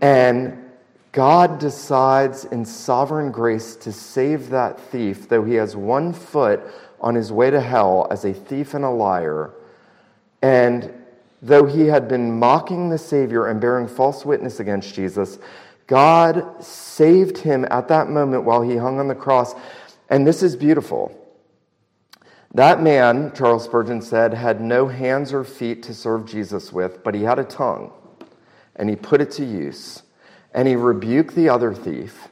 And 0.00 0.70
God 1.12 1.60
decides 1.60 2.46
in 2.46 2.64
sovereign 2.64 3.30
grace 3.30 3.76
to 3.76 3.92
save 3.92 4.48
that 4.50 4.80
thief, 4.80 5.28
though 5.28 5.44
he 5.44 5.54
has 5.54 5.76
one 5.76 6.12
foot 6.12 6.60
on 7.00 7.14
his 7.14 7.32
way 7.32 7.50
to 7.50 7.60
hell 7.60 8.06
as 8.10 8.24
a 8.24 8.32
thief 8.32 8.74
and 8.74 8.84
a 8.84 8.90
liar. 8.90 9.52
And 10.42 10.92
though 11.42 11.66
he 11.66 11.86
had 11.86 12.08
been 12.08 12.38
mocking 12.38 12.88
the 12.90 12.98
Savior 12.98 13.46
and 13.46 13.60
bearing 13.60 13.88
false 13.88 14.24
witness 14.24 14.60
against 14.60 14.94
Jesus, 14.94 15.38
God 15.86 16.62
saved 16.62 17.38
him 17.38 17.66
at 17.70 17.88
that 17.88 18.08
moment 18.08 18.44
while 18.44 18.62
he 18.62 18.76
hung 18.76 19.00
on 19.00 19.08
the 19.08 19.14
cross. 19.14 19.54
And 20.08 20.26
this 20.26 20.42
is 20.42 20.56
beautiful. 20.56 21.16
That 22.54 22.82
man, 22.82 23.32
Charles 23.34 23.64
Spurgeon 23.64 24.02
said, 24.02 24.34
had 24.34 24.60
no 24.60 24.88
hands 24.88 25.32
or 25.32 25.44
feet 25.44 25.84
to 25.84 25.94
serve 25.94 26.26
Jesus 26.26 26.72
with, 26.72 27.04
but 27.04 27.14
he 27.14 27.22
had 27.22 27.38
a 27.38 27.44
tongue, 27.44 27.92
and 28.74 28.90
he 28.90 28.96
put 28.96 29.20
it 29.20 29.30
to 29.32 29.44
use. 29.44 30.02
And 30.52 30.66
he 30.66 30.74
rebuked 30.74 31.36
the 31.36 31.48
other 31.48 31.72
thief, 31.72 32.28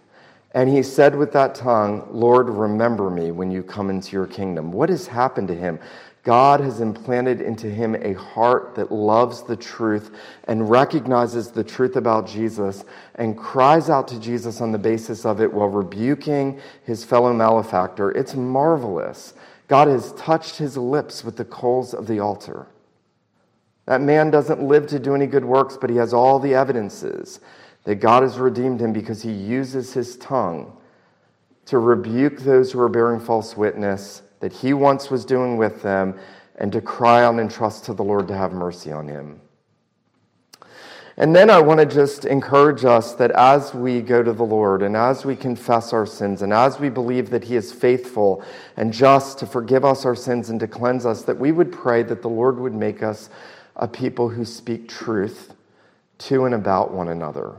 and 0.58 0.68
he 0.68 0.82
said 0.82 1.14
with 1.14 1.30
that 1.34 1.54
tongue, 1.54 2.08
Lord, 2.10 2.48
remember 2.48 3.10
me 3.10 3.30
when 3.30 3.48
you 3.48 3.62
come 3.62 3.90
into 3.90 4.10
your 4.10 4.26
kingdom. 4.26 4.72
What 4.72 4.88
has 4.88 5.06
happened 5.06 5.46
to 5.46 5.54
him? 5.54 5.78
God 6.24 6.58
has 6.58 6.80
implanted 6.80 7.40
into 7.40 7.70
him 7.70 7.94
a 7.94 8.14
heart 8.14 8.74
that 8.74 8.90
loves 8.90 9.44
the 9.44 9.54
truth 9.54 10.10
and 10.48 10.68
recognizes 10.68 11.52
the 11.52 11.62
truth 11.62 11.94
about 11.94 12.26
Jesus 12.26 12.84
and 13.14 13.38
cries 13.38 13.88
out 13.88 14.08
to 14.08 14.18
Jesus 14.18 14.60
on 14.60 14.72
the 14.72 14.78
basis 14.78 15.24
of 15.24 15.40
it 15.40 15.52
while 15.52 15.68
rebuking 15.68 16.60
his 16.82 17.04
fellow 17.04 17.32
malefactor. 17.32 18.10
It's 18.10 18.34
marvelous. 18.34 19.34
God 19.68 19.86
has 19.86 20.12
touched 20.14 20.56
his 20.56 20.76
lips 20.76 21.22
with 21.22 21.36
the 21.36 21.44
coals 21.44 21.94
of 21.94 22.08
the 22.08 22.18
altar. 22.18 22.66
That 23.86 24.00
man 24.00 24.32
doesn't 24.32 24.60
live 24.60 24.88
to 24.88 24.98
do 24.98 25.14
any 25.14 25.28
good 25.28 25.44
works, 25.44 25.78
but 25.80 25.88
he 25.88 25.96
has 25.98 26.12
all 26.12 26.40
the 26.40 26.56
evidences 26.56 27.38
that 27.84 27.96
God 27.96 28.22
has 28.22 28.38
redeemed 28.38 28.80
him 28.80 28.92
because 28.92 29.22
he 29.22 29.32
uses 29.32 29.92
his 29.92 30.16
tongue 30.16 30.76
to 31.66 31.78
rebuke 31.78 32.38
those 32.40 32.72
who 32.72 32.80
are 32.80 32.88
bearing 32.88 33.20
false 33.20 33.56
witness 33.56 34.22
that 34.40 34.52
he 34.52 34.72
once 34.72 35.10
was 35.10 35.24
doing 35.24 35.56
with 35.56 35.82
them 35.82 36.18
and 36.56 36.72
to 36.72 36.80
cry 36.80 37.24
out 37.24 37.38
and 37.38 37.50
trust 37.50 37.84
to 37.84 37.94
the 37.94 38.04
Lord 38.04 38.28
to 38.28 38.36
have 38.36 38.52
mercy 38.52 38.90
on 38.92 39.08
him. 39.08 39.40
And 41.18 41.34
then 41.34 41.50
I 41.50 41.60
want 41.60 41.80
to 41.80 41.86
just 41.86 42.26
encourage 42.26 42.84
us 42.84 43.14
that 43.14 43.32
as 43.32 43.74
we 43.74 44.02
go 44.02 44.22
to 44.22 44.32
the 44.32 44.44
Lord 44.44 44.82
and 44.82 44.96
as 44.96 45.24
we 45.24 45.34
confess 45.34 45.92
our 45.92 46.06
sins 46.06 46.42
and 46.42 46.52
as 46.52 46.78
we 46.78 46.90
believe 46.90 47.30
that 47.30 47.42
He 47.42 47.56
is 47.56 47.72
faithful 47.72 48.44
and 48.76 48.92
just 48.92 49.36
to 49.40 49.46
forgive 49.46 49.84
us 49.84 50.04
our 50.04 50.14
sins 50.14 50.48
and 50.48 50.60
to 50.60 50.68
cleanse 50.68 51.04
us, 51.04 51.24
that 51.24 51.36
we 51.36 51.50
would 51.50 51.72
pray 51.72 52.04
that 52.04 52.22
the 52.22 52.28
Lord 52.28 52.60
would 52.60 52.72
make 52.72 53.02
us 53.02 53.30
a 53.74 53.88
people 53.88 54.28
who 54.28 54.44
speak 54.44 54.88
truth 54.88 55.54
to 56.18 56.44
and 56.44 56.54
about 56.54 56.92
one 56.92 57.08
another. 57.08 57.56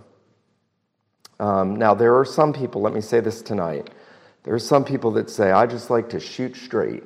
Um, 1.39 1.75
now, 1.75 1.93
there 1.93 2.17
are 2.17 2.25
some 2.25 2.51
people, 2.51 2.81
let 2.81 2.93
me 2.93 3.01
say 3.01 3.19
this 3.19 3.41
tonight, 3.41 3.91
there 4.43 4.53
are 4.53 4.59
some 4.59 4.83
people 4.83 5.11
that 5.11 5.29
say, 5.29 5.51
I 5.51 5.65
just 5.65 5.89
like 5.89 6.09
to 6.09 6.19
shoot 6.19 6.55
straight. 6.55 7.03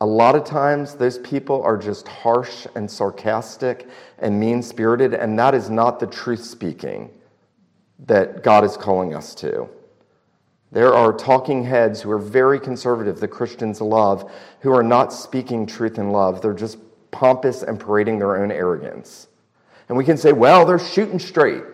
A 0.00 0.06
lot 0.06 0.36
of 0.36 0.44
times, 0.44 0.94
those 0.94 1.18
people 1.18 1.62
are 1.62 1.76
just 1.76 2.06
harsh 2.06 2.66
and 2.76 2.88
sarcastic 2.88 3.88
and 4.20 4.38
mean 4.38 4.62
spirited, 4.62 5.14
and 5.14 5.38
that 5.38 5.54
is 5.54 5.68
not 5.68 5.98
the 5.98 6.06
truth 6.06 6.44
speaking 6.44 7.10
that 8.06 8.44
God 8.44 8.64
is 8.64 8.76
calling 8.76 9.14
us 9.14 9.34
to. 9.36 9.68
There 10.70 10.94
are 10.94 11.12
talking 11.12 11.64
heads 11.64 12.02
who 12.02 12.10
are 12.10 12.18
very 12.18 12.60
conservative, 12.60 13.18
the 13.18 13.26
Christians 13.26 13.80
love, 13.80 14.30
who 14.60 14.72
are 14.72 14.82
not 14.82 15.12
speaking 15.12 15.66
truth 15.66 15.98
in 15.98 16.10
love. 16.10 16.42
They're 16.42 16.52
just 16.52 16.78
pompous 17.10 17.62
and 17.62 17.80
parading 17.80 18.18
their 18.18 18.40
own 18.40 18.52
arrogance. 18.52 19.28
And 19.88 19.96
we 19.96 20.04
can 20.04 20.16
say, 20.18 20.32
well, 20.32 20.64
they're 20.64 20.78
shooting 20.78 21.18
straight. 21.18 21.64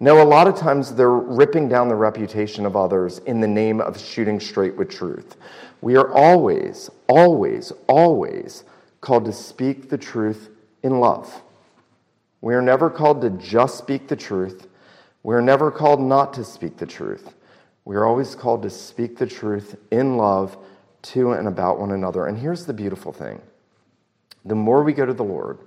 No, 0.00 0.22
a 0.22 0.24
lot 0.24 0.46
of 0.46 0.56
times 0.56 0.94
they're 0.94 1.10
ripping 1.10 1.68
down 1.68 1.88
the 1.88 1.94
reputation 1.96 2.64
of 2.64 2.76
others 2.76 3.18
in 3.18 3.40
the 3.40 3.48
name 3.48 3.80
of 3.80 3.98
shooting 3.98 4.38
straight 4.38 4.76
with 4.76 4.90
truth. 4.90 5.36
We 5.80 5.96
are 5.96 6.12
always, 6.12 6.88
always, 7.08 7.72
always 7.88 8.64
called 9.00 9.24
to 9.24 9.32
speak 9.32 9.90
the 9.90 9.98
truth 9.98 10.50
in 10.82 11.00
love. 11.00 11.42
We 12.40 12.54
are 12.54 12.62
never 12.62 12.90
called 12.90 13.22
to 13.22 13.30
just 13.30 13.78
speak 13.78 14.06
the 14.06 14.16
truth. 14.16 14.68
We 15.24 15.34
are 15.34 15.42
never 15.42 15.70
called 15.70 16.00
not 16.00 16.32
to 16.34 16.44
speak 16.44 16.76
the 16.76 16.86
truth. 16.86 17.34
We 17.84 17.96
are 17.96 18.06
always 18.06 18.34
called 18.34 18.62
to 18.62 18.70
speak 18.70 19.18
the 19.18 19.26
truth 19.26 19.76
in 19.90 20.16
love 20.16 20.56
to 21.02 21.32
and 21.32 21.48
about 21.48 21.80
one 21.80 21.90
another. 21.90 22.26
And 22.26 22.38
here's 22.38 22.66
the 22.66 22.72
beautiful 22.72 23.12
thing 23.12 23.40
the 24.44 24.54
more 24.54 24.82
we 24.82 24.92
go 24.92 25.04
to 25.04 25.12
the 25.12 25.24
Lord, 25.24 25.58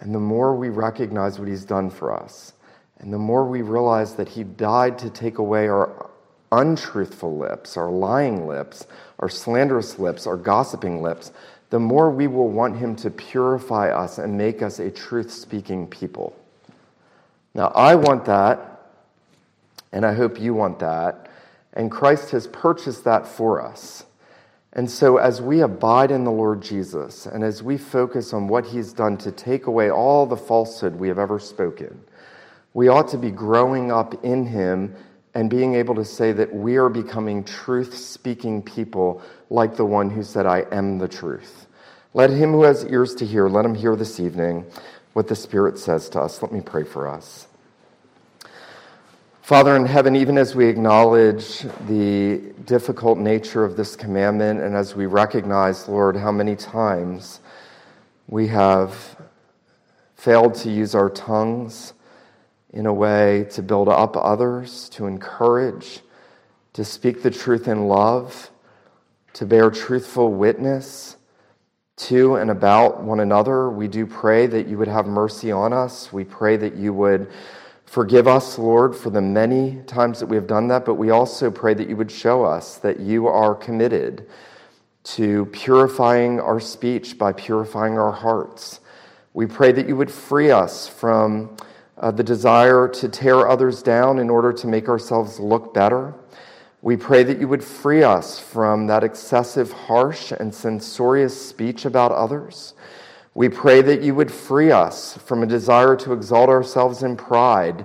and 0.00 0.14
the 0.14 0.20
more 0.20 0.54
we 0.54 0.68
recognize 0.68 1.38
what 1.38 1.48
He's 1.48 1.64
done 1.64 1.88
for 1.88 2.12
us, 2.12 2.52
and 2.98 3.12
the 3.12 3.18
more 3.18 3.44
we 3.44 3.62
realize 3.62 4.14
that 4.14 4.28
He 4.28 4.44
died 4.44 4.98
to 4.98 5.10
take 5.10 5.38
away 5.38 5.68
our 5.68 6.10
untruthful 6.52 7.36
lips, 7.36 7.76
our 7.76 7.90
lying 7.90 8.46
lips, 8.46 8.86
our 9.18 9.28
slanderous 9.28 9.98
lips, 9.98 10.26
our 10.26 10.36
gossiping 10.36 11.02
lips, 11.02 11.32
the 11.70 11.78
more 11.78 12.10
we 12.10 12.26
will 12.26 12.48
want 12.48 12.76
Him 12.76 12.96
to 12.96 13.10
purify 13.10 13.90
us 13.90 14.18
and 14.18 14.36
make 14.36 14.62
us 14.62 14.78
a 14.78 14.90
truth 14.90 15.30
speaking 15.30 15.86
people. 15.86 16.36
Now, 17.54 17.68
I 17.68 17.94
want 17.94 18.26
that, 18.26 18.82
and 19.92 20.04
I 20.04 20.14
hope 20.14 20.40
you 20.40 20.54
want 20.54 20.78
that, 20.80 21.30
and 21.72 21.90
Christ 21.90 22.30
has 22.30 22.46
purchased 22.46 23.04
that 23.04 23.26
for 23.26 23.62
us. 23.62 24.04
And 24.72 24.90
so, 24.90 25.16
as 25.16 25.40
we 25.40 25.62
abide 25.62 26.10
in 26.10 26.24
the 26.24 26.30
Lord 26.30 26.60
Jesus 26.60 27.24
and 27.24 27.42
as 27.42 27.62
we 27.62 27.78
focus 27.78 28.34
on 28.34 28.46
what 28.46 28.66
he's 28.66 28.92
done 28.92 29.16
to 29.18 29.32
take 29.32 29.66
away 29.66 29.90
all 29.90 30.26
the 30.26 30.36
falsehood 30.36 30.96
we 30.96 31.08
have 31.08 31.18
ever 31.18 31.38
spoken, 31.38 31.98
we 32.76 32.88
ought 32.88 33.08
to 33.08 33.16
be 33.16 33.30
growing 33.30 33.90
up 33.90 34.22
in 34.22 34.44
him 34.44 34.94
and 35.32 35.48
being 35.48 35.74
able 35.74 35.94
to 35.94 36.04
say 36.04 36.30
that 36.30 36.54
we 36.54 36.76
are 36.76 36.90
becoming 36.90 37.42
truth 37.42 37.96
speaking 37.96 38.60
people 38.60 39.22
like 39.48 39.76
the 39.76 39.84
one 39.86 40.10
who 40.10 40.22
said, 40.22 40.44
I 40.44 40.66
am 40.70 40.98
the 40.98 41.08
truth. 41.08 41.68
Let 42.12 42.28
him 42.28 42.52
who 42.52 42.64
has 42.64 42.84
ears 42.84 43.14
to 43.14 43.24
hear, 43.24 43.48
let 43.48 43.64
him 43.64 43.74
hear 43.74 43.96
this 43.96 44.20
evening 44.20 44.66
what 45.14 45.26
the 45.26 45.34
Spirit 45.34 45.78
says 45.78 46.10
to 46.10 46.20
us. 46.20 46.42
Let 46.42 46.52
me 46.52 46.60
pray 46.60 46.84
for 46.84 47.08
us. 47.08 47.46
Father 49.40 49.74
in 49.74 49.86
heaven, 49.86 50.14
even 50.14 50.36
as 50.36 50.54
we 50.54 50.66
acknowledge 50.66 51.60
the 51.86 52.52
difficult 52.66 53.16
nature 53.16 53.64
of 53.64 53.78
this 53.78 53.96
commandment, 53.96 54.60
and 54.60 54.76
as 54.76 54.94
we 54.94 55.06
recognize, 55.06 55.88
Lord, 55.88 56.14
how 56.14 56.30
many 56.30 56.54
times 56.54 57.40
we 58.28 58.48
have 58.48 59.16
failed 60.14 60.56
to 60.56 60.70
use 60.70 60.94
our 60.94 61.08
tongues 61.08 61.94
in 62.76 62.86
a 62.86 62.92
way 62.92 63.46
to 63.50 63.62
build 63.62 63.88
up 63.88 64.16
others, 64.16 64.88
to 64.90 65.06
encourage, 65.06 66.00
to 66.74 66.84
speak 66.84 67.22
the 67.22 67.30
truth 67.30 67.66
in 67.66 67.88
love, 67.88 68.50
to 69.32 69.46
bear 69.46 69.70
truthful 69.70 70.32
witness 70.32 71.16
to 71.96 72.36
and 72.36 72.50
about 72.50 73.02
one 73.02 73.20
another, 73.20 73.70
we 73.70 73.88
do 73.88 74.06
pray 74.06 74.46
that 74.46 74.68
you 74.68 74.76
would 74.76 74.88
have 74.88 75.06
mercy 75.06 75.50
on 75.50 75.72
us. 75.72 76.12
We 76.12 76.24
pray 76.24 76.58
that 76.58 76.76
you 76.76 76.92
would 76.92 77.32
Forgive 77.86 78.26
us, 78.26 78.58
Lord, 78.58 78.96
for 78.96 79.10
the 79.10 79.22
many 79.22 79.80
times 79.86 80.18
that 80.18 80.26
we 80.26 80.36
have 80.36 80.48
done 80.48 80.68
that, 80.68 80.84
but 80.84 80.94
we 80.94 81.10
also 81.10 81.52
pray 81.52 81.72
that 81.72 81.88
you 81.88 81.96
would 81.96 82.10
show 82.10 82.44
us 82.44 82.78
that 82.78 82.98
you 82.98 83.28
are 83.28 83.54
committed 83.54 84.26
to 85.04 85.46
purifying 85.46 86.40
our 86.40 86.58
speech 86.58 87.16
by 87.16 87.32
purifying 87.32 87.96
our 87.96 88.10
hearts. 88.10 88.80
We 89.34 89.46
pray 89.46 89.70
that 89.70 89.86
you 89.86 89.94
would 89.96 90.10
free 90.10 90.50
us 90.50 90.88
from 90.88 91.56
uh, 91.98 92.10
the 92.10 92.22
desire 92.22 92.88
to 92.88 93.08
tear 93.08 93.48
others 93.48 93.82
down 93.82 94.18
in 94.18 94.28
order 94.28 94.52
to 94.52 94.66
make 94.66 94.88
ourselves 94.88 95.40
look 95.40 95.72
better. 95.72 96.14
We 96.82 96.96
pray 96.96 97.22
that 97.24 97.40
you 97.40 97.48
would 97.48 97.64
free 97.64 98.02
us 98.02 98.38
from 98.38 98.86
that 98.86 99.02
excessive, 99.02 99.72
harsh, 99.72 100.32
and 100.32 100.54
censorious 100.54 101.48
speech 101.48 101.84
about 101.84 102.12
others. 102.12 102.74
We 103.34 103.48
pray 103.48 103.82
that 103.82 104.02
you 104.02 104.14
would 104.14 104.30
free 104.30 104.70
us 104.70 105.16
from 105.18 105.42
a 105.42 105.46
desire 105.46 105.96
to 105.96 106.12
exalt 106.12 106.48
ourselves 106.48 107.02
in 107.02 107.16
pride 107.16 107.84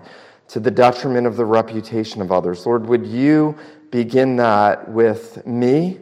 to 0.49 0.59
the 0.59 0.71
detriment 0.71 1.25
of 1.25 1.37
the 1.37 1.45
reputation 1.45 2.21
of 2.21 2.31
others. 2.31 2.65
Lord, 2.65 2.85
would 2.87 3.05
you 3.05 3.57
begin 3.89 4.35
that 4.35 4.89
with 4.89 5.45
me 5.45 5.99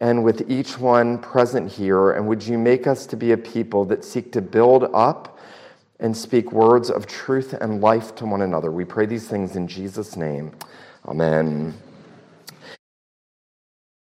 and 0.00 0.22
with 0.22 0.50
each 0.50 0.78
one 0.78 1.18
present 1.18 1.70
here? 1.70 2.12
And 2.12 2.26
would 2.28 2.44
you 2.44 2.58
make 2.58 2.86
us 2.86 3.06
to 3.06 3.16
be 3.16 3.32
a 3.32 3.36
people 3.36 3.84
that 3.86 4.04
seek 4.04 4.32
to 4.32 4.42
build 4.42 4.90
up 4.92 5.35
and 6.00 6.16
speak 6.16 6.52
words 6.52 6.90
of 6.90 7.06
truth 7.06 7.52
and 7.54 7.80
life 7.80 8.14
to 8.16 8.26
one 8.26 8.42
another? 8.42 8.70
We 8.70 8.84
pray 8.84 9.06
these 9.06 9.28
things 9.28 9.56
in 9.56 9.66
Jesus' 9.68 10.16
name. 10.16 10.52
Amen. 11.06 11.74